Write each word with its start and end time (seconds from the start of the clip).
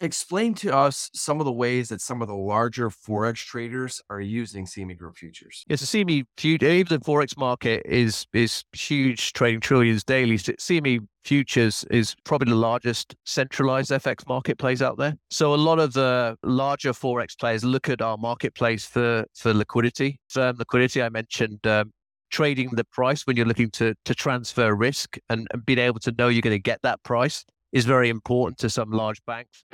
explain 0.00 0.54
to 0.54 0.74
us 0.74 1.10
some 1.14 1.40
of 1.40 1.44
the 1.44 1.52
ways 1.52 1.90
that 1.90 2.00
some 2.00 2.22
of 2.22 2.28
the 2.28 2.34
larger 2.34 2.90
forex 2.90 3.36
traders 3.36 4.00
are 4.10 4.20
using 4.20 4.64
CME 4.64 4.96
Group 4.96 5.16
futures. 5.16 5.64
Yes, 5.68 5.80
the 5.80 6.04
CME 6.04 6.24
even 6.44 6.98
the 6.98 7.04
forex 7.04 7.36
market 7.36 7.82
is 7.84 8.26
is 8.32 8.64
huge, 8.72 9.32
trading 9.32 9.60
trillions 9.60 10.04
daily. 10.04 10.38
CME 10.38 11.06
futures 11.24 11.84
is 11.90 12.16
probably 12.24 12.50
the 12.50 12.56
largest 12.56 13.14
centralized 13.26 13.90
FX 13.90 14.26
marketplace 14.26 14.80
out 14.80 14.96
there. 14.96 15.16
So 15.30 15.54
a 15.54 15.56
lot 15.56 15.78
of 15.78 15.92
the 15.92 16.36
larger 16.42 16.92
forex 16.92 17.38
players 17.38 17.64
look 17.64 17.88
at 17.88 18.00
our 18.00 18.16
marketplace 18.16 18.86
for 18.86 19.24
for 19.36 19.52
liquidity, 19.52 20.20
firm 20.28 20.56
liquidity. 20.56 21.02
I 21.02 21.08
mentioned. 21.08 21.66
Um, 21.66 21.92
trading 22.30 22.70
the 22.70 22.84
price 22.84 23.26
when 23.26 23.36
you're 23.36 23.44
looking 23.44 23.68
to 23.68 23.92
to 24.04 24.14
transfer 24.14 24.72
risk 24.72 25.18
and, 25.28 25.48
and 25.52 25.66
being 25.66 25.80
able 25.80 25.98
to 25.98 26.12
know 26.16 26.28
you're 26.28 26.40
going 26.40 26.54
to 26.54 26.62
get 26.62 26.80
that 26.82 27.02
price 27.02 27.44
is 27.72 27.84
very 27.84 28.08
important 28.08 28.56
to 28.56 28.70
some 28.70 28.92
large 28.92 29.20
banks. 29.26 29.64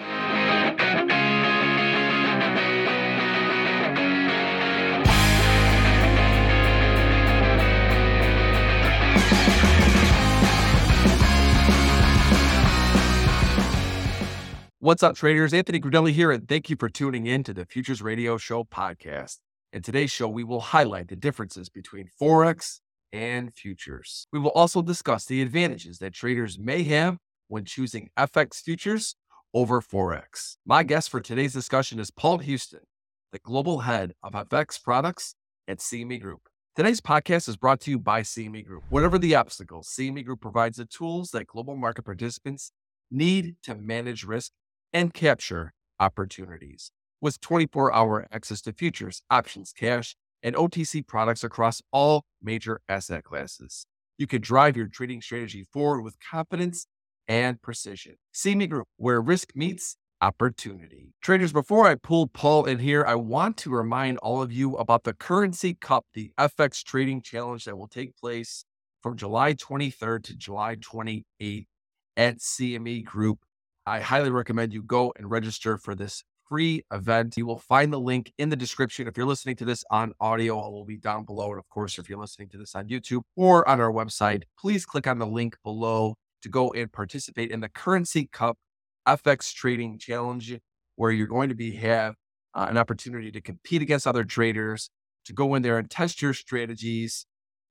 What's 14.86 15.02
up, 15.02 15.16
traders? 15.16 15.52
Anthony 15.52 15.80
Crudele 15.80 16.12
here, 16.12 16.30
and 16.30 16.48
thank 16.48 16.70
you 16.70 16.76
for 16.78 16.88
tuning 16.88 17.26
in 17.26 17.42
to 17.42 17.52
the 17.52 17.66
Futures 17.66 18.00
Radio 18.00 18.38
Show 18.38 18.62
podcast. 18.62 19.38
In 19.72 19.82
today's 19.82 20.12
show, 20.12 20.28
we 20.28 20.44
will 20.44 20.60
highlight 20.60 21.08
the 21.08 21.16
differences 21.16 21.68
between 21.68 22.08
Forex 22.22 22.78
and 23.12 23.52
futures. 23.52 24.28
We 24.32 24.38
will 24.38 24.52
also 24.52 24.82
discuss 24.82 25.24
the 25.24 25.42
advantages 25.42 25.98
that 25.98 26.14
traders 26.14 26.56
may 26.56 26.84
have 26.84 27.16
when 27.48 27.64
choosing 27.64 28.10
FX 28.16 28.62
futures 28.62 29.16
over 29.52 29.80
Forex. 29.80 30.54
My 30.64 30.84
guest 30.84 31.10
for 31.10 31.20
today's 31.20 31.54
discussion 31.54 31.98
is 31.98 32.12
Paul 32.12 32.38
Houston, 32.38 32.82
the 33.32 33.40
global 33.40 33.80
head 33.80 34.12
of 34.22 34.34
FX 34.34 34.80
products 34.80 35.34
at 35.66 35.78
CME 35.78 36.20
Group. 36.20 36.42
Today's 36.76 37.00
podcast 37.00 37.48
is 37.48 37.56
brought 37.56 37.80
to 37.80 37.90
you 37.90 37.98
by 37.98 38.20
CME 38.22 38.64
Group. 38.64 38.84
Whatever 38.90 39.18
the 39.18 39.34
obstacles, 39.34 39.88
CME 39.88 40.24
Group 40.24 40.40
provides 40.40 40.76
the 40.76 40.84
tools 40.84 41.32
that 41.32 41.48
global 41.48 41.74
market 41.74 42.04
participants 42.04 42.70
need 43.10 43.56
to 43.64 43.74
manage 43.74 44.22
risk 44.22 44.52
and 44.96 45.12
capture 45.12 45.74
opportunities. 46.00 46.90
With 47.20 47.38
24 47.42 47.92
hour 47.92 48.26
access 48.32 48.62
to 48.62 48.72
futures, 48.72 49.20
options, 49.28 49.74
cash, 49.76 50.16
and 50.42 50.56
OTC 50.56 51.06
products 51.06 51.44
across 51.44 51.82
all 51.92 52.24
major 52.42 52.80
asset 52.88 53.22
classes, 53.22 53.84
you 54.16 54.26
can 54.26 54.40
drive 54.40 54.74
your 54.74 54.86
trading 54.86 55.20
strategy 55.20 55.66
forward 55.70 56.00
with 56.00 56.16
confidence 56.18 56.86
and 57.28 57.60
precision. 57.60 58.14
CME 58.34 58.70
Group, 58.70 58.86
where 58.96 59.20
risk 59.20 59.52
meets 59.54 59.98
opportunity. 60.22 61.12
Traders, 61.20 61.52
before 61.52 61.86
I 61.86 61.96
pull 61.96 62.26
Paul 62.26 62.64
in 62.64 62.78
here, 62.78 63.04
I 63.06 63.16
want 63.16 63.58
to 63.58 63.70
remind 63.70 64.16
all 64.18 64.40
of 64.40 64.50
you 64.50 64.76
about 64.76 65.04
the 65.04 65.12
Currency 65.12 65.74
Cup, 65.74 66.06
the 66.14 66.32
FX 66.40 66.82
trading 66.82 67.20
challenge 67.20 67.66
that 67.66 67.76
will 67.76 67.88
take 67.88 68.16
place 68.16 68.64
from 69.02 69.18
July 69.18 69.52
23rd 69.52 70.22
to 70.22 70.34
July 70.34 70.76
28th 70.76 71.66
at 72.16 72.38
CME 72.38 73.04
Group 73.04 73.40
I 73.88 74.00
highly 74.00 74.30
recommend 74.30 74.72
you 74.72 74.82
go 74.82 75.12
and 75.16 75.30
register 75.30 75.78
for 75.78 75.94
this 75.94 76.24
free 76.48 76.82
event. 76.92 77.36
You 77.36 77.46
will 77.46 77.58
find 77.58 77.92
the 77.92 78.00
link 78.00 78.32
in 78.36 78.48
the 78.48 78.56
description. 78.56 79.06
If 79.06 79.16
you're 79.16 79.26
listening 79.26 79.54
to 79.56 79.64
this 79.64 79.84
on 79.92 80.12
audio, 80.20 80.58
it 80.66 80.72
will 80.72 80.84
be 80.84 80.96
down 80.96 81.24
below. 81.24 81.50
And 81.50 81.58
of 81.58 81.68
course, 81.68 81.96
if 81.96 82.08
you're 82.08 82.18
listening 82.18 82.48
to 82.48 82.58
this 82.58 82.74
on 82.74 82.88
YouTube 82.88 83.22
or 83.36 83.68
on 83.68 83.80
our 83.80 83.92
website, 83.92 84.42
please 84.58 84.84
click 84.84 85.06
on 85.06 85.20
the 85.20 85.26
link 85.26 85.56
below 85.62 86.16
to 86.42 86.48
go 86.48 86.70
and 86.72 86.92
participate 86.92 87.52
in 87.52 87.60
the 87.60 87.68
Currency 87.68 88.28
Cup 88.32 88.58
FX 89.06 89.54
Trading 89.54 89.98
Challenge, 89.98 90.58
where 90.96 91.12
you're 91.12 91.28
going 91.28 91.48
to 91.48 91.54
be 91.54 91.76
have 91.76 92.16
uh, 92.54 92.66
an 92.68 92.76
opportunity 92.76 93.30
to 93.30 93.40
compete 93.40 93.82
against 93.82 94.06
other 94.06 94.24
traders, 94.24 94.90
to 95.26 95.32
go 95.32 95.54
in 95.54 95.62
there 95.62 95.78
and 95.78 95.88
test 95.88 96.20
your 96.20 96.34
strategies. 96.34 97.24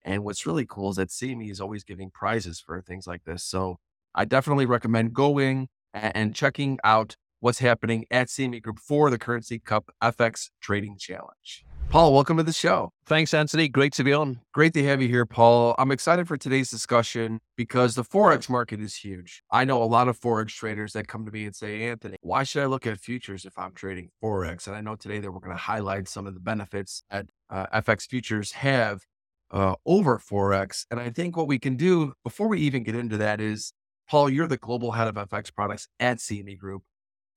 And 0.06 0.24
what's 0.24 0.46
really 0.46 0.66
cool 0.66 0.92
is 0.92 0.96
that 0.96 1.10
CME 1.10 1.52
is 1.52 1.60
always 1.60 1.84
giving 1.84 2.10
prizes 2.10 2.62
for 2.62 2.82
things 2.82 3.06
like 3.06 3.26
this. 3.26 3.44
So 3.44 3.80
I 4.14 4.24
definitely 4.24 4.66
recommend 4.66 5.14
going 5.14 5.68
and 5.96 6.36
checking 6.36 6.78
out 6.84 7.16
what's 7.40 7.60
happening 7.60 8.06
at 8.12 8.28
CME 8.28 8.62
Group 8.62 8.80
for 8.80 9.10
the 9.10 9.18
Currency 9.18 9.60
Cup 9.60 9.92
FX 10.02 10.50
Trading 10.62 10.98
Challenge. 10.98 11.66
Paul, 11.90 12.14
welcome 12.14 12.38
to 12.38 12.44
the 12.44 12.52
show. 12.52 12.90
Thanks, 13.06 13.34
Anthony. 13.34 13.70
Great 13.70 13.94
to 13.94 14.04
be 14.04 14.12
on. 14.12 14.42
Great 14.52 14.74
to 14.74 14.84
have 14.84 15.02
you 15.02 15.08
here, 15.08 15.26
Paul. 15.26 15.76
I'm 15.78 15.92
excited 15.92 16.28
for 16.28 16.36
today's 16.36 16.70
discussion 16.70 17.40
because 17.56 17.96
the 17.96 18.04
Forex 18.04 18.50
market 18.50 18.82
is 18.82 18.96
huge. 18.96 19.44
I 19.52 19.64
know 19.64 19.82
a 19.82 19.86
lot 19.86 20.08
of 20.08 20.20
Forex 20.20 20.50
traders 20.50 20.94
that 20.94 21.08
come 21.08 21.26
to 21.26 21.32
me 21.32 21.46
and 21.46 21.56
say, 21.56 21.84
Anthony, 21.84 22.18
why 22.22 22.44
should 22.44 22.64
I 22.64 22.66
look 22.66 22.88
at 22.88 22.98
futures 23.00 23.46
if 23.46 23.58
I'm 23.58 23.74
trading 23.74 24.10
Forex? 24.22 24.68
And 24.68 24.76
I 24.76 24.82
know 24.82 24.96
today 24.96 25.20
that 25.20 25.32
we're 25.32 25.40
going 25.40 25.56
to 25.56 25.62
highlight 25.62 26.08
some 26.08 26.26
of 26.26 26.34
the 26.34 26.40
benefits 26.40 27.04
that 27.12 27.28
uh, 27.50 27.68
FX 27.68 28.08
futures 28.08 28.54
have 28.54 29.04
uh, 29.52 29.76
over 29.86 30.18
Forex. 30.18 30.86
And 30.90 31.00
I 31.00 31.12
think 31.12 31.38
what 31.38 31.48
we 31.48 31.60
can 31.60 31.76
do 31.78 32.14
before 32.24 32.48
we 32.48 32.60
even 32.62 32.84
get 32.84 32.96
into 32.96 33.18
that 33.18 33.40
is 33.40 33.72
Paul, 34.10 34.30
you're 34.30 34.48
the 34.48 34.58
global 34.58 34.92
head 34.92 35.08
of 35.08 35.16
FX 35.16 35.54
products 35.54 35.88
at 36.00 36.18
CME 36.18 36.58
Group. 36.58 36.84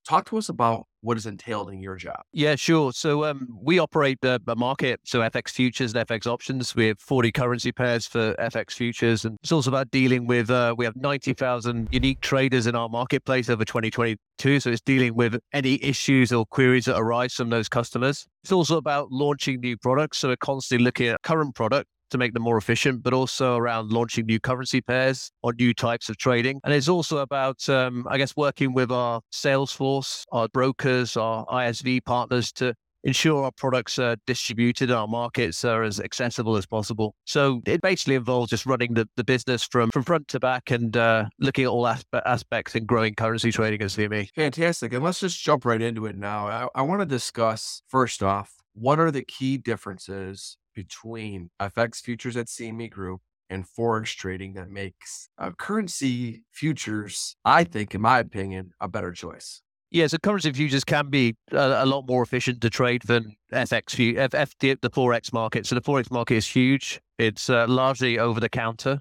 Talk 0.07 0.27
to 0.29 0.37
us 0.37 0.49
about 0.49 0.85
what 1.01 1.17
is 1.17 1.25
entailed 1.25 1.69
in 1.71 1.79
your 1.81 1.95
job. 1.95 2.21
Yeah, 2.31 2.55
sure. 2.55 2.91
So 2.93 3.25
um, 3.25 3.47
we 3.61 3.79
operate 3.79 4.19
the, 4.21 4.39
market, 4.57 4.99
so 5.03 5.19
FX 5.19 5.51
futures 5.51 5.93
and 5.93 6.07
FX 6.07 6.25
options. 6.25 6.75
We 6.75 6.87
have 6.87 6.99
40 6.99 7.31
currency 7.31 7.71
pairs 7.71 8.07
for 8.07 8.33
FX 8.39 8.71
futures, 8.71 9.25
and 9.25 9.37
it's 9.43 9.51
also 9.51 9.69
about 9.69 9.91
dealing 9.91 10.25
with. 10.25 10.49
Uh, 10.49 10.73
we 10.77 10.85
have 10.85 10.95
90,000 10.95 11.89
unique 11.91 12.21
traders 12.21 12.65
in 12.65 12.75
our 12.75 12.89
marketplace 12.89 13.49
over 13.49 13.65
2022. 13.65 14.59
So 14.59 14.69
it's 14.69 14.81
dealing 14.81 15.15
with 15.15 15.39
any 15.53 15.83
issues 15.83 16.31
or 16.31 16.45
queries 16.45 16.85
that 16.85 16.97
arise 16.97 17.33
from 17.33 17.49
those 17.49 17.69
customers. 17.69 18.25
It's 18.43 18.51
also 18.51 18.77
about 18.77 19.11
launching 19.11 19.59
new 19.59 19.77
products. 19.77 20.19
So 20.19 20.29
we're 20.29 20.37
constantly 20.37 20.83
looking 20.83 21.07
at 21.07 21.21
current 21.21 21.55
product 21.55 21.87
to 22.09 22.17
make 22.17 22.33
them 22.33 22.43
more 22.43 22.57
efficient, 22.57 23.03
but 23.03 23.13
also 23.13 23.55
around 23.55 23.91
launching 23.91 24.25
new 24.25 24.39
currency 24.39 24.81
pairs 24.81 25.31
or 25.43 25.53
new 25.53 25.73
types 25.73 26.09
of 26.09 26.17
trading. 26.17 26.59
And 26.63 26.73
it's 26.73 26.89
also 26.89 27.19
about, 27.19 27.67
um, 27.69 28.05
I 28.09 28.17
guess, 28.17 28.35
working 28.35 28.73
with 28.73 28.91
our 28.91 29.21
sales 29.31 29.71
force, 29.71 30.25
our 30.31 30.47
brokers, 30.47 31.17
our 31.17 31.45
ISV 31.47 32.05
partners 32.05 32.51
to 32.53 32.73
ensure 33.03 33.43
our 33.43 33.51
products 33.51 33.97
are 33.97 34.17
distributed, 34.25 34.91
our 34.91 35.07
markets 35.07 35.63
are 35.63 35.83
as 35.83 35.99
accessible 35.99 36.57
as 36.57 36.65
possible. 36.65 37.15
So 37.25 37.61
it 37.65 37.81
basically 37.81 38.15
involves 38.15 38.49
just 38.49 38.65
running 38.65 38.93
the, 38.93 39.07
the 39.15 39.23
business 39.23 39.63
from, 39.63 39.89
from 39.91 40.03
front 40.03 40.27
to 40.29 40.39
back 40.39 40.71
and 40.71 40.95
uh, 40.95 41.25
looking 41.39 41.65
at 41.65 41.69
all 41.69 41.83
aspe- 41.83 42.21
aspects 42.25 42.75
in 42.75 42.85
growing 42.85 43.15
currency 43.15 43.51
trading 43.51 43.81
as 43.81 43.95
CME. 43.95 44.29
Fantastic. 44.35 44.93
And 44.93 45.03
let's 45.03 45.19
just 45.19 45.41
jump 45.41 45.65
right 45.65 45.81
into 45.81 46.05
it 46.05 46.17
now. 46.17 46.47
I, 46.47 46.67
I 46.75 46.81
want 46.81 47.01
to 47.01 47.05
discuss, 47.05 47.81
first 47.87 48.21
off, 48.21 48.53
what 48.73 48.99
are 48.99 49.11
the 49.11 49.23
key 49.23 49.57
differences 49.57 50.57
between 50.83 51.49
FX 51.59 51.97
futures 51.97 52.37
at 52.37 52.47
CME 52.47 52.89
Group 52.89 53.19
and 53.49 53.65
forex 53.65 54.15
trading 54.15 54.53
that 54.53 54.69
makes 54.69 55.27
uh, 55.37 55.51
currency 55.51 56.43
futures, 56.53 57.35
I 57.43 57.65
think, 57.65 57.93
in 57.93 58.01
my 58.01 58.19
opinion, 58.19 58.71
a 58.79 58.87
better 58.87 59.11
choice. 59.11 59.61
Yeah, 59.91 60.07
so 60.07 60.17
currency 60.19 60.53
futures 60.53 60.85
can 60.85 61.09
be 61.09 61.35
a, 61.51 61.83
a 61.83 61.85
lot 61.85 62.07
more 62.07 62.23
efficient 62.23 62.61
to 62.61 62.69
trade 62.69 63.01
than 63.07 63.35
FX, 63.51 64.17
F, 64.17 64.33
F, 64.33 64.53
the, 64.59 64.77
the 64.81 64.89
forex 64.89 65.33
market. 65.33 65.65
So 65.65 65.75
the 65.75 65.81
forex 65.81 66.09
market 66.11 66.35
is 66.35 66.47
huge. 66.47 67.01
It's 67.17 67.49
uh, 67.49 67.65
largely 67.67 68.19
over 68.19 68.39
the 68.39 68.49
counter. 68.49 68.99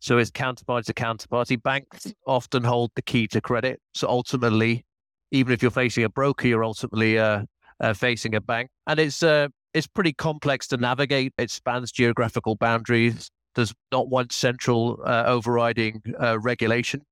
So 0.00 0.18
it's 0.18 0.30
counterparty 0.30 0.84
to 0.86 0.92
counterparty. 0.92 1.62
Banks 1.62 2.12
often 2.26 2.64
hold 2.64 2.90
the 2.96 3.02
key 3.02 3.26
to 3.28 3.40
credit. 3.40 3.80
So 3.94 4.08
ultimately, 4.08 4.84
even 5.30 5.54
if 5.54 5.62
you're 5.62 5.70
facing 5.70 6.04
a 6.04 6.10
broker, 6.10 6.48
you're 6.48 6.64
ultimately 6.64 7.18
uh, 7.18 7.44
uh, 7.80 7.94
facing 7.94 8.34
a 8.34 8.40
bank. 8.40 8.68
And 8.86 9.00
it's 9.00 9.22
uh, 9.22 9.48
it's 9.74 9.88
pretty 9.88 10.12
complex 10.12 10.68
to 10.68 10.76
navigate. 10.76 11.34
It 11.36 11.50
spans 11.50 11.92
geographical 11.92 12.54
boundaries. 12.54 13.28
There's 13.54 13.74
not 13.92 14.08
one 14.08 14.30
central 14.30 15.00
uh, 15.04 15.24
overriding 15.26 16.02
uh, 16.20 16.38
regulation. 16.38 17.02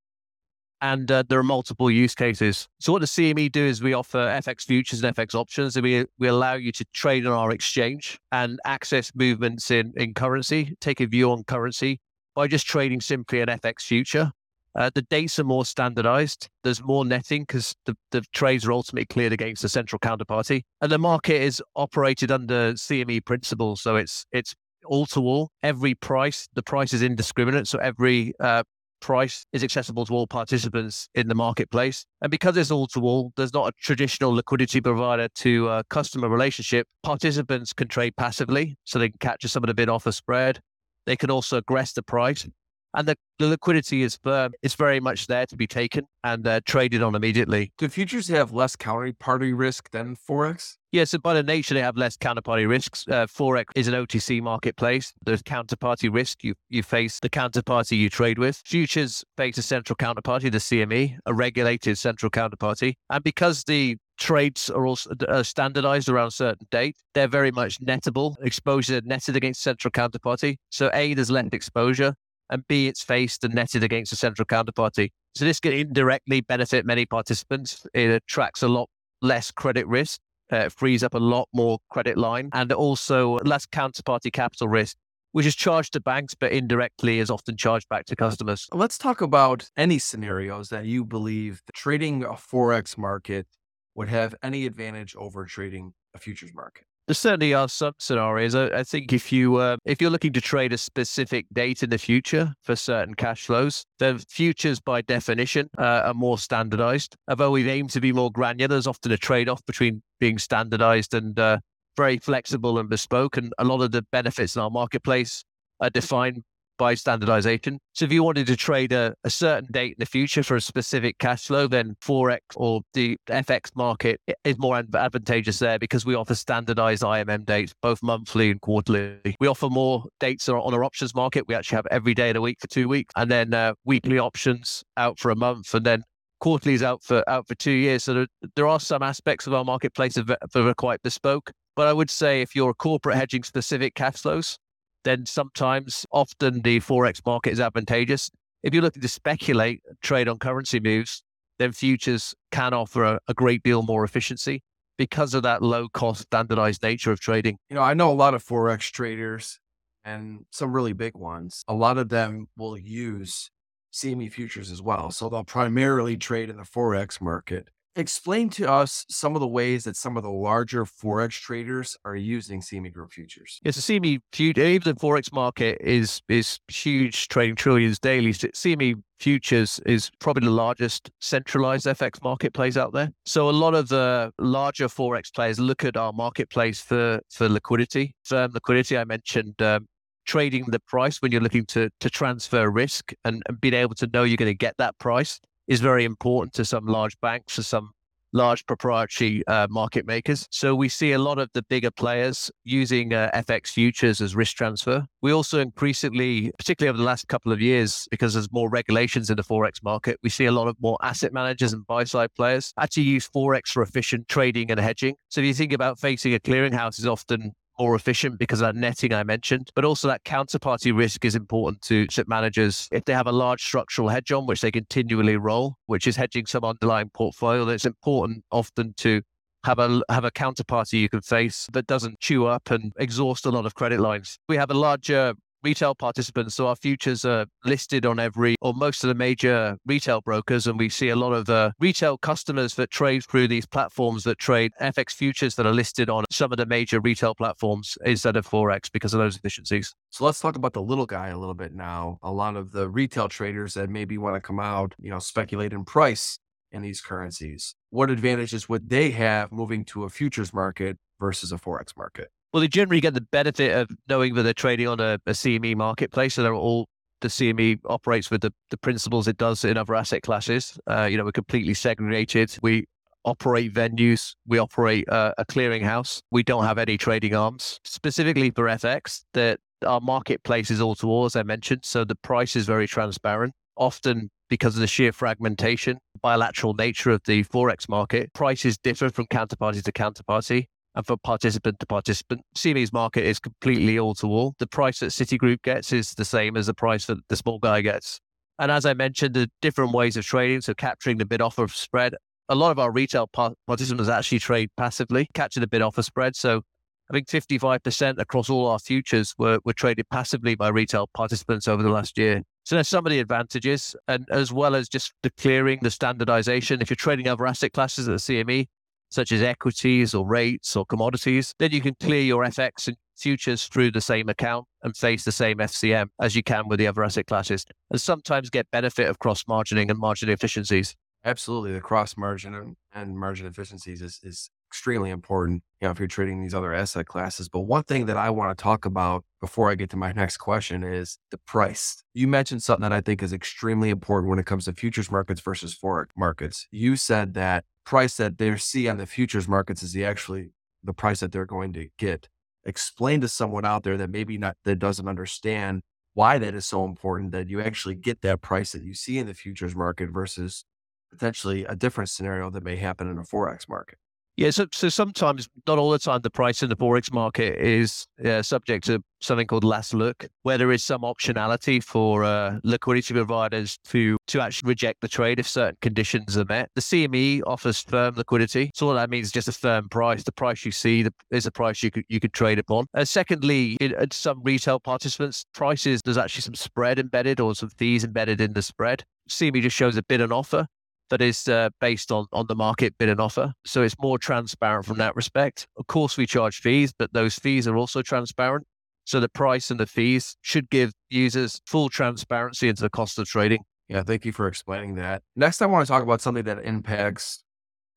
And 0.81 1.11
uh, 1.13 1.23
there 1.29 1.39
are 1.39 1.45
multiple 1.45 1.91
use 1.91 2.15
cases. 2.15 2.69
So, 2.81 2.93
what 2.93 3.01
the 3.01 3.07
CME 3.07 3.53
do 3.53 3.63
is 3.63 3.81
we 3.81 3.95
offer 3.95 4.19
FX 4.19 4.63
futures 4.63 5.03
and 5.05 5.15
FX 5.15 5.33
options, 5.33 5.77
and 5.77 5.85
we, 5.85 6.07
we 6.19 6.27
allow 6.27 6.55
you 6.55 6.73
to 6.73 6.85
trade 6.93 7.25
on 7.25 7.33
our 7.33 7.53
exchange 7.53 8.19
and 8.33 8.59
access 8.65 9.13
movements 9.15 9.71
in, 9.71 9.93
in 9.97 10.13
currency, 10.13 10.77
take 10.81 11.01
a 11.01 11.07
view 11.07 11.31
on 11.31 11.45
currency 11.45 12.01
by 12.35 12.49
just 12.49 12.67
trading 12.67 13.01
simply 13.01 13.41
an 13.41 13.49
FX 13.49 13.83
future. 13.83 14.33
Uh, 14.75 14.91
the 14.95 15.03
dates 15.03 15.39
are 15.39 15.45
more 15.45 15.65
standardized. 15.65 16.49
There's 16.65 16.83
more 16.83 17.05
netting 17.05 17.43
because 17.43 17.75
the, 17.85 17.97
the 18.11 18.23
trades 18.33 18.67
are 18.67 18.73
ultimately 18.73 19.07
cleared 19.07 19.33
against 19.33 19.63
the 19.63 19.69
central 19.69 19.99
counterparty. 19.99 20.63
And 20.81 20.91
the 20.91 20.99
market 20.99 21.43
is 21.43 21.63
operated 21.77 22.31
under 22.31 22.73
CME 22.73 23.25
principles. 23.25 23.83
So 23.83 23.97
it's 23.97 24.25
it's 24.33 24.55
all 24.87 25.07
to 25.07 25.21
all. 25.21 25.51
Every 25.63 25.95
price, 25.95 26.49
the 26.55 26.63
price 26.63 26.93
is 26.93 27.03
indiscriminate. 27.03 27.69
So 27.69 27.79
every 27.79 28.35
uh, 28.41 28.63
price 29.01 29.45
is 29.53 29.63
accessible 29.63 30.07
to 30.07 30.15
all 30.15 30.27
participants 30.27 31.09
in 31.15 31.29
the 31.29 31.35
marketplace. 31.35 32.07
And 32.23 32.31
because 32.31 32.57
it's 32.57 32.71
all 32.71 32.87
to 32.89 33.01
all, 33.01 33.33
there's 33.37 33.53
not 33.53 33.69
a 33.69 33.73
traditional 33.81 34.33
liquidity 34.33 34.81
provider 34.81 35.29
to 35.37 35.69
a 35.69 35.85
customer 35.91 36.29
relationship. 36.29 36.87
Participants 37.03 37.73
can 37.73 37.89
trade 37.89 38.17
passively, 38.17 38.77
so 38.85 38.99
they 38.99 39.11
can 39.11 39.19
capture 39.19 39.49
some 39.49 39.63
of 39.63 39.69
the 39.69 39.75
bid 39.75 39.89
offer 39.89 40.13
spread. 40.13 40.61
They 41.05 41.17
can 41.17 41.31
also 41.31 41.61
aggress 41.61 41.93
the 41.95 42.03
price 42.03 42.47
and 42.95 43.09
the, 43.09 43.17
the 43.39 43.47
liquidity 43.47 44.03
is 44.03 44.17
firm. 44.17 44.53
It's 44.63 44.75
very 44.75 45.01
much 45.01 45.27
there 45.27 45.47
to 45.47 45.57
be 45.57 45.67
taken 45.67 46.07
and 46.25 46.47
uh, 46.47 46.61
traded 46.65 47.03
on 47.03 47.15
immediately. 47.15 47.73
Do 47.79 47.89
futures 47.89 48.29
have 48.29 48.53
less 48.53 48.77
counterparty 48.77 49.57
risk 49.57 49.91
than 49.91 50.17
Forex? 50.17 50.77
Yeah, 50.93 51.05
so 51.05 51.19
by 51.19 51.33
the 51.33 51.43
nature, 51.43 51.73
they 51.73 51.81
have 51.81 51.97
less 51.97 52.19
counterparty 52.19 52.69
risks. 52.69 53.07
Uh, 53.09 53.27
Forex 53.27 53.65
is 53.75 53.89
an 53.89 53.95
OTC 53.95 54.43
marketplace. 54.43 55.15
There's 55.25 55.43
counterparty 55.43 56.13
risk. 56.13 56.45
You, 56.45 56.55
you 56.69 56.83
face 56.83 57.19
the 57.19 57.31
counterparty 57.31 57.97
you 57.97 58.11
trade 58.11 58.39
with. 58.39 58.61
Futures 58.67 59.25
face 59.39 59.57
a 59.57 59.63
central 59.63 59.97
counterparty, 59.97 60.53
the 60.53 60.59
CME, 60.59 61.17
a 61.25 61.33
regulated 61.33 61.97
central 61.97 62.31
counterparty. 62.31 62.95
And 63.09 63.25
because 63.25 63.65
the 63.65 63.97
trades 64.19 64.71
are 64.71 64.87
also 64.87 65.11
uh, 65.29 65.43
standardized 65.43 66.09
around 66.09 66.29
a 66.29 66.31
certain 66.31 66.67
date. 66.71 66.97
They're 67.13 67.27
very 67.27 67.51
much 67.51 67.81
nettable, 67.81 68.37
exposure 68.43 69.01
netted 69.05 69.35
against 69.35 69.63
central 69.63 69.91
counterparty. 69.91 70.59
So 70.71 70.91
A, 70.95 71.15
there's 71.15 71.31
lent 71.31 71.53
exposure 71.55 72.15
and 72.53 72.63
B, 72.69 72.87
it's 72.87 73.03
faced 73.03 73.43
and 73.43 73.55
netted 73.55 73.83
against 73.83 74.13
a 74.13 74.17
central 74.17 74.47
counterparty. 74.47 75.09
So 75.35 75.45
this 75.45 75.59
can 75.59 75.73
indirectly 75.73 76.43
benefit 76.43 76.85
many 76.85 77.07
participants. 77.07 77.87
It 77.95 78.11
attracts 78.11 78.63
a 78.63 78.69
lot 78.69 78.89
less 79.23 79.51
credit 79.51 79.87
risk, 79.89 80.21
uh, 80.53 80.69
frees 80.69 81.03
up 81.03 81.15
a 81.15 81.19
lot 81.19 81.49
more 81.55 81.79
credit 81.91 82.19
line, 82.19 82.51
and 82.53 82.71
also 82.73 83.39
less 83.39 83.67
counterparty 83.67 84.31
capital 84.31 84.69
risk, 84.69 84.97
which 85.33 85.47
is 85.47 85.57
charged 85.57 85.95
to 85.95 86.01
banks, 86.01 86.35
but 86.35 86.53
indirectly 86.53 87.19
is 87.19 87.31
often 87.31 87.57
charged 87.57 87.89
back 87.89 88.05
to 88.07 88.17
customers. 88.17 88.69
Let's 88.73 88.99
talk 88.99 89.23
about 89.23 89.71
any 89.77 89.99
scenarios 89.99 90.69
that 90.69 90.85
you 90.85 91.05
believe 91.05 91.63
trading 91.75 92.23
a 92.23 92.35
Forex 92.35 92.99
market 92.99 93.47
would 93.95 94.09
have 94.09 94.35
any 94.43 94.67
advantage 94.67 95.17
over 95.17 95.47
trading 95.47 95.95
a 96.15 96.19
futures 96.19 96.53
market. 96.55 96.85
There 97.09 97.15
certainly 97.15 97.53
are 97.53 97.69
some 97.69 97.95
scenarios. 97.99 98.55
I, 98.55 98.67
I 98.69 98.85
think 98.85 99.13
if 99.13 99.33
you 99.33 99.57
uh, 99.57 99.77
if 99.85 100.01
you're 100.01 100.11
looking 100.11 100.33
to 100.35 100.41
trade 100.41 100.73
a 100.73 100.79
specific 100.79 101.47
date 101.53 101.83
in 101.83 101.91
the 101.91 101.99
future 101.99 102.55
for 102.63 102.77
certain 102.77 103.15
cash 103.15 103.47
flows, 103.47 103.85
then 103.99 104.19
futures 104.19 104.79
by 104.79 105.03
definition 105.03 105.69
uh, 105.79 106.03
are 106.05 106.15
more 106.15 106.39
standardized. 106.39 107.17
Although 107.29 107.51
we 107.51 107.69
aim 107.69 107.89
to 107.89 108.01
be 108.01 108.13
more 108.13 108.31
granular, 108.31 108.69
there's 108.69 108.87
often 108.87 109.11
a 109.11 109.19
trade 109.19 109.49
off 109.49 109.65
between 109.67 110.03
being 110.21 110.39
standardized 110.39 111.13
and 111.13 111.37
uh, 111.41 111.59
very 111.97 112.19
flexible 112.19 112.79
and 112.79 112.89
bespoke. 112.89 113.37
And 113.37 113.53
a 113.59 113.65
lot 113.65 113.83
of 113.83 113.91
the 113.91 114.03
benefits 114.13 114.55
in 114.55 114.63
our 114.63 114.71
marketplace 114.71 115.43
are 115.81 115.91
defined 115.91 116.45
by 116.83 116.95
standardization. 116.95 117.79
So 117.93 118.07
if 118.07 118.13
you 118.13 118.25
wanted 118.25 118.49
to 118.49 118.57
trade 118.57 118.91
a, 118.93 119.15
a, 119.23 119.31
certain 119.31 119.69
date 119.71 119.91
in 119.91 119.97
the 119.99 120.07
future 120.07 120.43
for 120.43 120.57
a 120.57 120.61
specific 120.61 121.17
cash 121.19 121.47
flow, 121.47 121.69
then 121.69 121.95
Forex 122.05 122.41
or 122.57 122.81
the 122.93 123.17
FX 123.29 123.71
market 123.77 124.21
is 124.43 124.59
more 124.59 124.77
advantageous 124.77 125.61
there 125.61 125.79
because 125.79 126.05
we 126.05 126.17
offer 126.17 126.35
standardized 126.35 127.05
IMM 127.05 127.47
dates, 127.47 127.73
both 127.83 128.03
monthly 128.03 128.51
and 128.51 128.61
quarterly. 128.61 129.21
We 129.39 129.47
offer 129.47 129.69
more 129.71 130.07
dates 130.19 130.49
on 130.49 130.75
our 130.75 130.83
options 130.83 131.15
market. 131.15 131.47
We 131.47 131.55
actually 131.55 131.77
have 131.77 131.87
every 131.93 132.15
day 132.15 132.31
of 132.31 132.35
the 132.35 132.41
week 132.41 132.59
for 132.61 132.67
two 132.67 132.89
weeks 132.89 133.13
and 133.15 133.31
then 133.31 133.55
uh, 133.55 133.75
weekly 133.85 134.19
options 134.19 134.83
out 134.97 135.21
for 135.21 135.31
a 135.31 135.37
month 135.37 135.73
and 135.75 135.87
then 135.87 136.03
quarterlies 136.41 136.83
out 136.83 137.05
for 137.05 137.23
out 137.31 137.47
for 137.47 137.55
two 137.55 137.71
years. 137.71 138.03
So 138.03 138.15
there, 138.15 138.27
there 138.57 138.67
are 138.67 138.81
some 138.81 139.05
aspects 139.05 139.47
of 139.47 139.55
our 139.55 139.65
marketplace 139.65 140.15
that 140.15 140.39
are 140.53 140.75
quite 140.75 141.01
bespoke. 141.05 141.53
But 141.77 141.87
I 141.87 141.93
would 141.93 142.11
say 142.11 142.43
if 142.43 142.57
you're 142.57 142.71
a 142.71 142.75
corporate 142.75 143.17
hedging 143.17 143.45
specific 143.45 143.95
cash 143.95 144.17
flows, 144.17 144.59
then 145.05 145.27
sometimes, 145.27 146.07
often 146.13 146.63
the 146.63 146.81
Forex 146.81 147.25
market 147.25 147.53
is 147.53 147.61
advantageous. 147.61 148.31
If 148.63 148.73
you're 148.73 148.83
looking 148.83 149.03
to 149.03 149.09
speculate, 149.09 149.83
trade 150.03 150.29
on 150.29 150.39
currency 150.39 150.81
moves, 150.81 151.23
then 151.59 151.73
futures 151.73 152.35
can 152.51 152.73
offer 152.73 153.05
a, 153.05 153.21
a 153.29 153.35
great 153.35 153.63
deal 153.63 153.83
more 153.83 154.05
efficiency 154.05 154.63
because 154.99 155.35
of 155.35 155.43
that 155.43 155.63
low 155.63 155.89
cost, 155.89 156.23
standardized 156.23 156.83
nature 156.83 157.13
of 157.13 157.21
trading. 157.21 157.59
You 157.69 157.77
know, 157.77 157.83
I 157.83 157.95
know 157.95 158.11
a 158.11 158.15
lot 158.15 158.35
of 158.35 158.45
Forex 158.45 158.91
traders 158.91 159.59
and 160.05 160.45
some 160.51 160.73
really 160.73 160.93
big 160.93 161.17
ones. 161.17 161.63
A 161.69 161.75
lot 161.75 161.99
of 161.99 162.09
them 162.09 162.47
will 162.57 162.79
use 162.79 163.51
CME 163.93 164.33
futures 164.33 164.71
as 164.71 164.83
well. 164.83 165.11
So 165.11 165.29
they'll 165.29 165.45
primarily 165.45 166.17
trade 166.17 166.51
in 166.51 166.57
the 166.57 166.63
Forex 166.63 167.21
market. 167.21 167.69
Explain 167.95 168.49
to 168.51 168.71
us 168.71 169.05
some 169.11 169.35
of 169.35 169.41
the 169.41 169.47
ways 169.47 169.85
that 169.85 169.97
some 169.97 170.17
of 170.17 170.23
the 170.23 170.31
larger 170.31 170.87
Forex 170.87 171.33
traders 171.33 171.95
are 172.07 172.17
using 172.17 172.63
CME 172.63 172.91
Group 172.91 173.13
futures. 173.13 173.61
Yes, 173.63 173.77
the 173.77 174.01
CME 174.01 174.21
futures, 174.33 174.85
the 174.85 174.95
Forex 174.95 175.31
market 175.31 175.77
is 175.81 176.23
is 176.29 176.59
huge, 176.69 177.29
trading 177.29 177.55
trillions 177.55 177.99
daily. 177.99 178.33
CME 178.33 179.03
futures 179.21 179.79
is 179.85 180.11
probably 180.21 180.47
the 180.47 180.53
largest 180.53 181.11
centralized 181.21 181.85
FX 181.85 182.23
marketplace 182.23 182.79
out 182.79 182.95
there. 182.95 183.11
So 183.27 183.51
a 183.51 183.53
lot 183.53 183.75
of 183.75 183.89
the 183.89 184.33
larger 184.39 184.89
Forex 184.89 185.33
players 185.35 185.61
look 185.61 185.85
at 185.85 185.97
our 185.99 186.15
marketplace 186.15 186.81
for 186.81 187.21
for 187.31 187.47
liquidity, 187.47 188.15
firm 188.25 188.53
liquidity. 188.53 188.97
I 188.97 189.05
mentioned 189.05 189.61
um, 189.61 189.87
trading 190.25 190.65
the 190.69 190.81
price 190.81 191.21
when 191.21 191.31
you're 191.31 191.43
looking 191.43 191.67
to 191.67 191.91
to 192.01 192.09
transfer 192.09 192.71
risk 192.71 193.13
and, 193.27 193.43
and 193.49 193.61
being 193.61 193.75
able 193.75 193.97
to 193.97 194.07
know 194.07 194.23
you're 194.23 194.39
going 194.39 194.49
to 194.49 194.55
get 194.55 194.77
that 194.79 194.99
price 194.99 195.39
is 195.69 195.81
very 195.81 196.05
important 196.05 196.55
to 196.55 196.65
some 196.65 196.87
large 196.87 197.19
banks, 197.21 197.57
to 197.57 197.63
some 197.63 197.91
large 198.33 198.65
proprietary 198.67 199.47
uh, 199.47 199.67
market 199.71 200.07
makers. 200.07 200.49
So 200.51 200.75
we 200.75 200.89
see 200.89 201.13
a 201.13 201.19
lot 201.19 201.39
of 201.39 201.51
the 201.53 201.63
bigger 201.63 201.91
players 201.91 202.51
using 202.65 203.13
uh, 203.13 203.31
FX 203.35 203.69
futures 203.69 204.21
as 204.21 204.35
risk 204.35 204.57
transfer. 204.57 205.07
We 205.21 205.33
also 205.33 205.61
increasingly, 205.61 206.51
particularly 206.59 206.91
over 206.91 206.99
the 206.99 207.05
last 207.05 207.29
couple 207.29 207.53
of 207.53 207.61
years, 207.61 208.09
because 208.11 208.35
there's 208.35 208.51
more 208.53 208.71
regulations 208.71 209.31
in 209.31 209.37
the 209.37 209.43
Forex 209.43 209.83
market, 209.83 210.19
we 210.23 210.31
see 210.31 210.47
a 210.47 210.53
lot 210.53 210.69
of 210.69 210.77
more 210.81 210.97
asset 211.03 211.33
managers 211.33 211.73
and 211.73 211.87
buy 211.87 212.05
side 212.05 212.35
players 212.35 212.73
actually 212.79 213.05
use 213.05 213.29
Forex 213.29 213.69
for 213.69 213.83
efficient 213.83 214.29
trading 214.29 214.71
and 214.71 214.81
hedging. 214.81 215.15
So 215.29 215.41
if 215.41 215.47
you 215.47 215.55
think 215.55 215.73
about 215.73 215.99
facing 215.99 216.35
a 216.35 216.41
clearinghouse 216.41 216.99
is 216.99 217.07
often 217.07 217.53
more 217.79 217.95
efficient 217.95 218.39
because 218.39 218.61
of 218.61 218.67
that 218.67 218.77
netting 218.77 219.13
I 219.13 219.23
mentioned, 219.23 219.71
but 219.75 219.85
also 219.85 220.09
that 220.09 220.25
counterparty 220.25 220.97
risk 220.97 221.25
is 221.25 221.35
important 221.35 221.83
to 221.83 222.07
ship 222.11 222.29
managers. 222.29 222.89
If 222.93 223.05
they 223.05 223.13
have 223.13 223.27
a 223.27 223.33
large 223.33 223.63
structural 223.63 224.09
hedge 224.09 224.33
on, 224.33 224.47
which 224.47 224.61
they 224.61 224.71
continually 224.71 225.37
roll, 225.37 225.77
which 225.87 226.07
is 226.07 226.17
hedging 226.17 226.47
some 226.47 226.65
underlying 226.65 227.11
portfolio, 227.11 227.69
it's 227.69 227.87
important 227.87 228.45
often 228.51 228.95
to 228.99 229.23
have 229.65 229.79
a 229.79 230.03
have 230.09 230.25
a 230.25 230.31
counterparty 230.31 230.95
you 230.95 231.09
can 231.09 231.21
face 231.21 231.69
that 231.73 231.87
doesn't 231.87 232.19
chew 232.21 232.47
up 232.47 232.71
and 232.71 232.93
exhaust 232.99 233.47
a 233.47 233.51
lot 233.51 233.67
of 233.67 233.75
credit 233.75 234.01
lines. 234.01 234.39
We 234.49 234.57
have 234.57 234.71
a 234.71 234.75
larger 234.75 235.35
retail 235.63 235.95
participants. 235.95 236.55
So 236.55 236.67
our 236.67 236.77
futures 236.77 237.25
are 237.25 237.47
listed 237.65 238.07
on 238.07 238.19
every 238.19 238.57
or 238.61 238.75
most 238.75 239.05
of 239.05 239.09
the 239.09 239.15
major 239.15 239.77
retail 239.87 240.21
brokers, 240.21 240.67
and 240.67 240.79
we 240.79 240.89
see 240.89 241.09
a 241.09 241.17
lot 241.17 241.33
of 241.33 241.49
uh, 241.49 241.73
retail 241.79 242.19
customers 242.19 242.75
that 242.75 242.91
trade 242.91 243.25
through 243.25 243.49
these 243.49 243.67
platforms 243.67 244.25
that 244.25 244.39
trade 244.39 244.73
FX 244.81 245.13
futures 245.13 245.55
that 245.57 245.67
are 245.67 245.73
listed 245.73 246.09
on 246.11 246.25
some 246.31 246.53
of 246.53 246.59
the 246.59 246.67
major 246.67 247.01
retail 247.01 247.35
platforms 247.35 247.97
instead 248.05 248.37
of 248.37 248.49
Forex 248.49 248.91
because 248.91 249.15
of 249.15 249.19
those 249.19 249.37
efficiencies. 249.37 249.95
So 250.11 250.25
let's 250.25 250.41
talk 250.41 250.57
about 250.57 250.73
the 250.73 250.83
little 250.83 251.07
guy 251.07 251.29
a 251.29 251.39
little 251.39 251.55
bit 251.55 251.75
now. 251.75 252.19
A 252.23 252.31
lot 252.31 252.57
of 252.57 252.73
the 252.73 252.89
retail 252.89 253.29
traders 253.29 253.75
that 253.75 253.89
maybe 253.89 254.19
want 254.19 254.37
to 254.37 254.41
come 254.41 254.61
out, 254.61 254.95
you 254.99 255.11
know, 255.11 255.19
speculate 255.19 255.73
in 255.73 255.85
price 255.85 256.39
in 256.73 256.83
these 256.83 257.01
currencies. 257.01 257.75
What 257.91 258.11
advantages 258.11 258.69
would 258.69 258.89
they 258.89 259.11
have 259.11 259.53
moving 259.53 259.85
to 259.87 260.05
a 260.05 260.09
futures 260.09 260.53
market 260.53 260.99
versus 261.21 261.53
a 261.53 261.57
Forex 261.57 261.97
market? 261.97 262.31
Well, 262.53 262.61
they 262.61 262.69
generally 262.69 263.01
get 263.01 263.15
the 263.15 263.23
benefit 263.23 263.75
of 263.75 263.89
knowing 264.09 264.35
that 264.35 264.43
they're 264.43 264.53
trading 264.53 264.87
on 264.87 265.01
a, 265.01 265.19
a 265.27 265.33
CME 265.33 265.75
marketplace. 265.77 266.35
So 266.35 266.43
they're 266.43 266.55
all 266.55 266.87
the 267.23 267.29
CME 267.29 267.79
operates 267.87 268.31
with 268.31 268.43
the, 268.43 268.53
the 268.71 268.77
principles 268.77 269.27
it 269.27 269.39
does 269.39 269.65
in 269.65 269.79
other 269.79 269.95
asset 269.95 270.23
classes. 270.23 270.79
Uh, 270.87 271.05
you 271.05 271.17
know, 271.17 271.25
we're 271.25 271.33
completely 271.33 271.73
segregated. 271.73 272.55
We 272.63 272.85
operate 273.25 273.73
venues. 273.73 274.35
We 274.47 274.59
operate 274.59 275.09
uh, 275.09 275.33
a 275.39 275.47
clearinghouse. 275.47 276.21
We 276.31 276.43
don't 276.43 276.65
have 276.65 276.77
any 276.79 276.99
trading 276.99 277.35
arms. 277.35 277.81
Specifically 277.85 278.51
for 278.51 278.67
FX, 278.67 279.23
that 279.33 279.61
our 279.87 280.01
marketplace 280.01 280.71
is 280.71 280.81
all 280.81 280.95
to 280.97 281.09
all, 281.09 281.25
as 281.25 281.37
I 281.37 281.45
mentioned. 281.45 281.85
So 281.85 282.05
the 282.05 282.17
price 282.17 282.55
is 282.55 282.67
very 282.67 282.87
transparent. 282.87 283.55
Often 283.77 284.31
because 284.51 284.75
of 284.75 284.81
the 284.81 284.87
sheer 284.87 285.13
fragmentation, 285.13 285.97
bilateral 286.21 286.75
nature 286.75 287.11
of 287.11 287.23
the 287.25 287.45
Forex 287.45 287.89
market, 287.89 288.31
prices 288.35 288.77
differ 288.77 289.09
from 289.09 289.27
counterparty 289.27 289.83
to 289.83 289.93
counterparty 289.93 290.67
and 290.95 291.07
for 291.07 291.17
participant 291.17 291.79
to 291.81 291.87
participant. 291.87 292.43
CME's 292.57 292.93
market 292.93 293.25
is 293.25 293.39
completely 293.39 293.99
all 293.99 294.15
to 294.15 294.27
all. 294.27 294.55
The 294.59 294.67
price 294.67 295.01
that 295.01 295.07
Citigroup 295.07 295.63
gets 295.63 295.93
is 295.93 296.15
the 296.15 296.25
same 296.25 296.57
as 296.57 296.67
the 296.67 296.75
price 296.75 297.07
that 297.07 297.19
the 297.29 297.37
small 297.37 297.59
guy 297.59 297.81
gets. 297.81 298.21
And 298.59 298.71
as 298.71 298.85
I 298.85 298.95
mentioned, 298.95 299.35
the 299.35 299.51
different 299.61 299.93
ways 299.93 300.17
of 300.17 300.25
trading, 300.25 300.61
so 300.61 300.75
capturing 300.75 301.19
the 301.19 301.25
bid 301.25 301.41
offer 301.41 301.67
spread. 301.69 302.15
A 302.49 302.55
lot 302.55 302.71
of 302.71 302.79
our 302.79 302.91
retail 302.91 303.29
participants 303.29 304.09
actually 304.09 304.41
trade 304.41 304.71
passively, 304.77 305.29
capture 305.33 305.61
the 305.61 305.67
bid 305.67 305.81
offer 305.81 306.03
spread. 306.03 306.37
So 306.37 306.63
I 307.11 307.15
think 307.15 307.29
55% 307.29 308.19
across 308.19 308.51
all 308.51 308.67
our 308.69 308.79
futures 308.79 309.35
were, 309.39 309.59
were 309.65 309.73
traded 309.73 310.09
passively 310.11 310.55
by 310.55 310.69
retail 310.69 311.09
participants 311.15 311.67
over 311.67 311.83
the 311.83 311.91
last 311.91 312.19
year. 312.19 312.43
So 312.65 312.77
there's 312.77 312.89
some 312.89 313.05
of 313.05 313.11
the 313.11 313.19
advantages, 313.19 313.97
and 314.07 314.27
as 314.31 314.53
well 314.53 314.75
as 314.75 314.89
just 314.89 315.13
the 315.23 315.31
clearing, 315.31 315.81
the 315.83 315.91
standardization. 315.91 316.81
If 316.81 316.91
you're 316.91 316.97
trading 316.97 317.27
other 317.27 317.47
asset 317.47 317.73
classes 317.73 318.09
at 318.09 318.13
the 318.13 318.19
CME, 318.19 318.67
such 319.13 319.31
as 319.31 319.43
equities 319.43 320.15
or 320.15 320.27
rates 320.27 320.75
or 320.75 320.87
commodities, 320.87 321.55
then 321.59 321.71
you 321.71 321.81
can 321.81 321.95
clear 322.01 322.23
your 322.23 322.45
FX 322.45 322.89
and 322.89 322.97
futures 323.17 323.67
through 323.67 323.91
the 323.91 324.01
same 324.01 324.29
account 324.29 324.67
and 324.83 324.97
face 324.97 325.25
the 325.25 325.33
same 325.33 325.59
FCM 325.59 326.07
as 326.21 326.35
you 326.35 326.43
can 326.43 326.67
with 326.67 326.79
the 326.79 326.87
other 326.87 327.05
asset 327.05 327.27
classes, 327.27 327.65
and 327.91 328.01
sometimes 328.01 328.51
get 328.51 328.71
benefit 328.71 329.09
of 329.09 329.19
cross 329.19 329.45
margining 329.45 329.91
and 329.91 329.99
margin 329.99 330.29
efficiencies. 330.29 330.97
Absolutely. 331.25 331.73
The 331.73 331.81
cross 331.81 332.17
margin 332.17 332.77
and 332.93 333.19
margin 333.19 333.47
efficiencies 333.47 334.03
is, 334.03 334.19
is 334.25 334.51
extremely 334.69 335.11
important, 335.11 335.63
you 335.81 335.87
know, 335.87 335.93
if 335.93 335.99
you're 335.99 336.09
trading 336.09 336.43
these 336.43 336.55
other 336.55 336.73
asset 336.73 337.07
classes. 337.07 337.49
But 337.49 337.61
one 337.61 337.85
thing 337.85 338.07
that 338.07 338.17
I 338.17 338.31
want 338.31 338.57
to 338.57 338.61
talk 338.61 338.87
about 338.87 339.25
before 339.41 339.71
I 339.71 339.75
get 339.75 339.91
to 339.91 339.97
my 339.97 340.13
next 340.13 340.39
question 340.39 340.83
is 340.83 341.19
the 341.31 341.39
price. 341.39 342.03
You 342.15 342.27
mentioned 342.27 342.63
something 342.63 342.83
that 342.83 342.93
I 342.93 343.03
think 343.03 343.23
is 343.23 343.33
extremely 343.33 343.91
important 343.91 344.31
when 344.31 344.39
it 344.39 344.47
comes 344.47 344.65
to 344.65 344.73
futures 344.73 345.11
markets 345.11 345.41
versus 345.41 345.79
forex 345.79 346.07
markets. 346.17 346.67
You 346.71 346.97
said 346.97 347.35
that 347.35 347.65
price 347.85 348.17
that 348.17 348.39
they 348.39 348.57
see 348.57 348.89
on 348.89 348.99
the 348.99 349.07
futures 349.07 349.49
markets 349.49 349.83
is 349.83 349.93
the 349.93 350.05
actually 350.05 350.51
the 350.83 350.93
price 350.93 351.21
that 351.21 351.33
they're 351.33 351.47
going 351.47 351.73
to 351.75 351.89
get. 351.99 352.29
Explain 352.65 353.21
to 353.21 353.29
someone 353.29 353.65
out 353.65 353.83
there 353.83 353.97
that 353.97 354.11
maybe 354.11 354.39
not 354.39 354.57
that 354.65 354.79
doesn't 354.79 355.09
understand 355.09 355.83
why 356.15 356.39
that 356.39 356.55
is 356.55 356.67
so 356.67 356.85
important 356.85 357.33
that 357.33 357.49
you 357.49 357.61
actually 357.61 357.95
get 357.95 358.21
that 358.23 358.41
price 358.41 358.73
that 358.73 358.83
you 358.83 358.95
see 358.95 359.19
in 359.19 359.27
the 359.27 359.35
futures 359.35 359.75
market 359.75 360.11
versus 360.11 360.65
potentially 361.11 361.65
a 361.65 361.75
different 361.75 362.11
scenario 362.11 362.51
that 362.51 362.63
may 362.63 362.77
happen 362.77 363.11
in 363.11 363.19
a 363.19 363.23
forex 363.23 363.69
market. 363.69 363.99
Yeah, 364.37 364.49
so, 364.49 364.67
so 364.73 364.89
sometimes, 364.89 365.47
not 365.67 365.79
all 365.79 365.91
the 365.91 365.99
time, 365.99 366.23
the 366.23 366.31
price 366.31 366.63
in 366.63 366.71
the 366.71 366.77
forex 366.77 367.13
market 367.13 367.61
is 367.61 368.07
uh, 368.25 368.41
subject 368.41 368.87
to 368.87 369.03
something 369.21 369.47
called 369.47 369.63
last 369.63 369.93
look, 369.93 370.27
where 370.43 370.57
there 370.57 370.73
is 370.73 370.83
some 370.83 371.03
optionality 371.03 371.83
for 371.83 372.25
uh, 372.25 372.59
liquidity 372.65 373.13
providers 373.13 373.79
to 373.85 374.17
to 374.29 374.41
actually 374.41 374.69
reject 374.69 375.03
the 375.03 375.09
trade 375.09 375.39
if 375.39 375.47
certain 375.47 375.77
conditions 375.83 376.39
are 376.39 376.47
met. 376.47 376.71
The 376.75 376.81
CME 376.81 377.43
offers 377.47 377.81
firm 377.81 378.15
liquidity, 378.15 378.71
so 378.75 378.89
all 378.89 378.95
that 378.95 379.11
means 379.11 379.27
is 379.27 379.33
just 379.33 379.49
a 379.49 379.53
firm 379.53 379.91
price. 379.91 380.25
The 380.25 380.33
price 380.33 380.65
you 380.65 380.73
see 380.73 381.07
is 381.31 381.45
a 381.45 381.51
price 381.51 381.83
you 381.83 381.91
could 381.91 382.05
you 382.09 382.19
could 382.19 382.33
trade 382.33 382.59
upon. 382.59 382.87
Uh, 382.95 383.05
secondly, 383.05 383.77
in, 383.83 383.95
in 384.01 384.11
some 384.13 384.41
retail 384.43 384.81
participants, 384.81 385.45
prices 385.53 386.01
there's 386.03 386.17
actually 386.17 386.43
some 386.43 386.55
spread 386.55 386.99
embedded 386.99 387.39
or 387.39 387.55
some 387.55 387.69
fees 387.69 388.03
embedded 388.03 388.41
in 388.41 388.55
the 388.55 388.63
spread. 388.63 389.05
CME 389.29 389.61
just 389.61 389.77
shows 389.77 389.97
a 389.99 390.03
bid 390.03 390.23
and 390.23 390.33
offer 390.33 390.67
that 391.13 391.21
is 391.21 391.47
uh, 391.47 391.69
based 391.79 392.11
on 392.11 392.25
on 392.33 392.47
the 392.47 392.55
market 392.55 392.97
bid 392.99 393.11
and 393.11 393.21
offer. 393.21 393.53
So 393.67 393.83
it's 393.83 393.95
more 394.01 394.19
transparent 394.19 394.87
from 394.87 394.97
that 394.97 395.15
respect. 395.15 395.67
Of 395.77 395.87
course, 395.87 396.17
we 396.17 396.27
charge 396.27 396.61
fees, 396.61 396.95
but 396.99 397.13
those 397.13 397.35
fees 397.35 397.69
are 397.69 397.77
also 397.77 398.01
transparent. 398.01 398.67
So 399.05 399.21
the 399.21 399.29
price 399.29 399.71
and 399.71 399.79
the 399.79 399.87
fees 399.87 400.37
should 400.41 400.71
give 400.71 400.93
users 401.11 401.61
full 401.67 401.91
transparency 401.91 402.71
into 402.71 402.81
the 402.81 402.89
cost 402.89 403.19
of 403.19 403.29
trading. 403.29 403.63
Yeah, 403.89 404.03
thank 404.03 404.25
you 404.25 404.33
for 404.33 404.49
explaining 404.49 404.95
that. 404.95 405.23
Next, 405.37 405.61
I 405.61 405.67
want 405.67 405.87
to 405.87 405.93
talk 405.93 406.03
about 406.03 406.23
something 406.23 406.45
that 406.45 406.65
impacts 406.65 407.45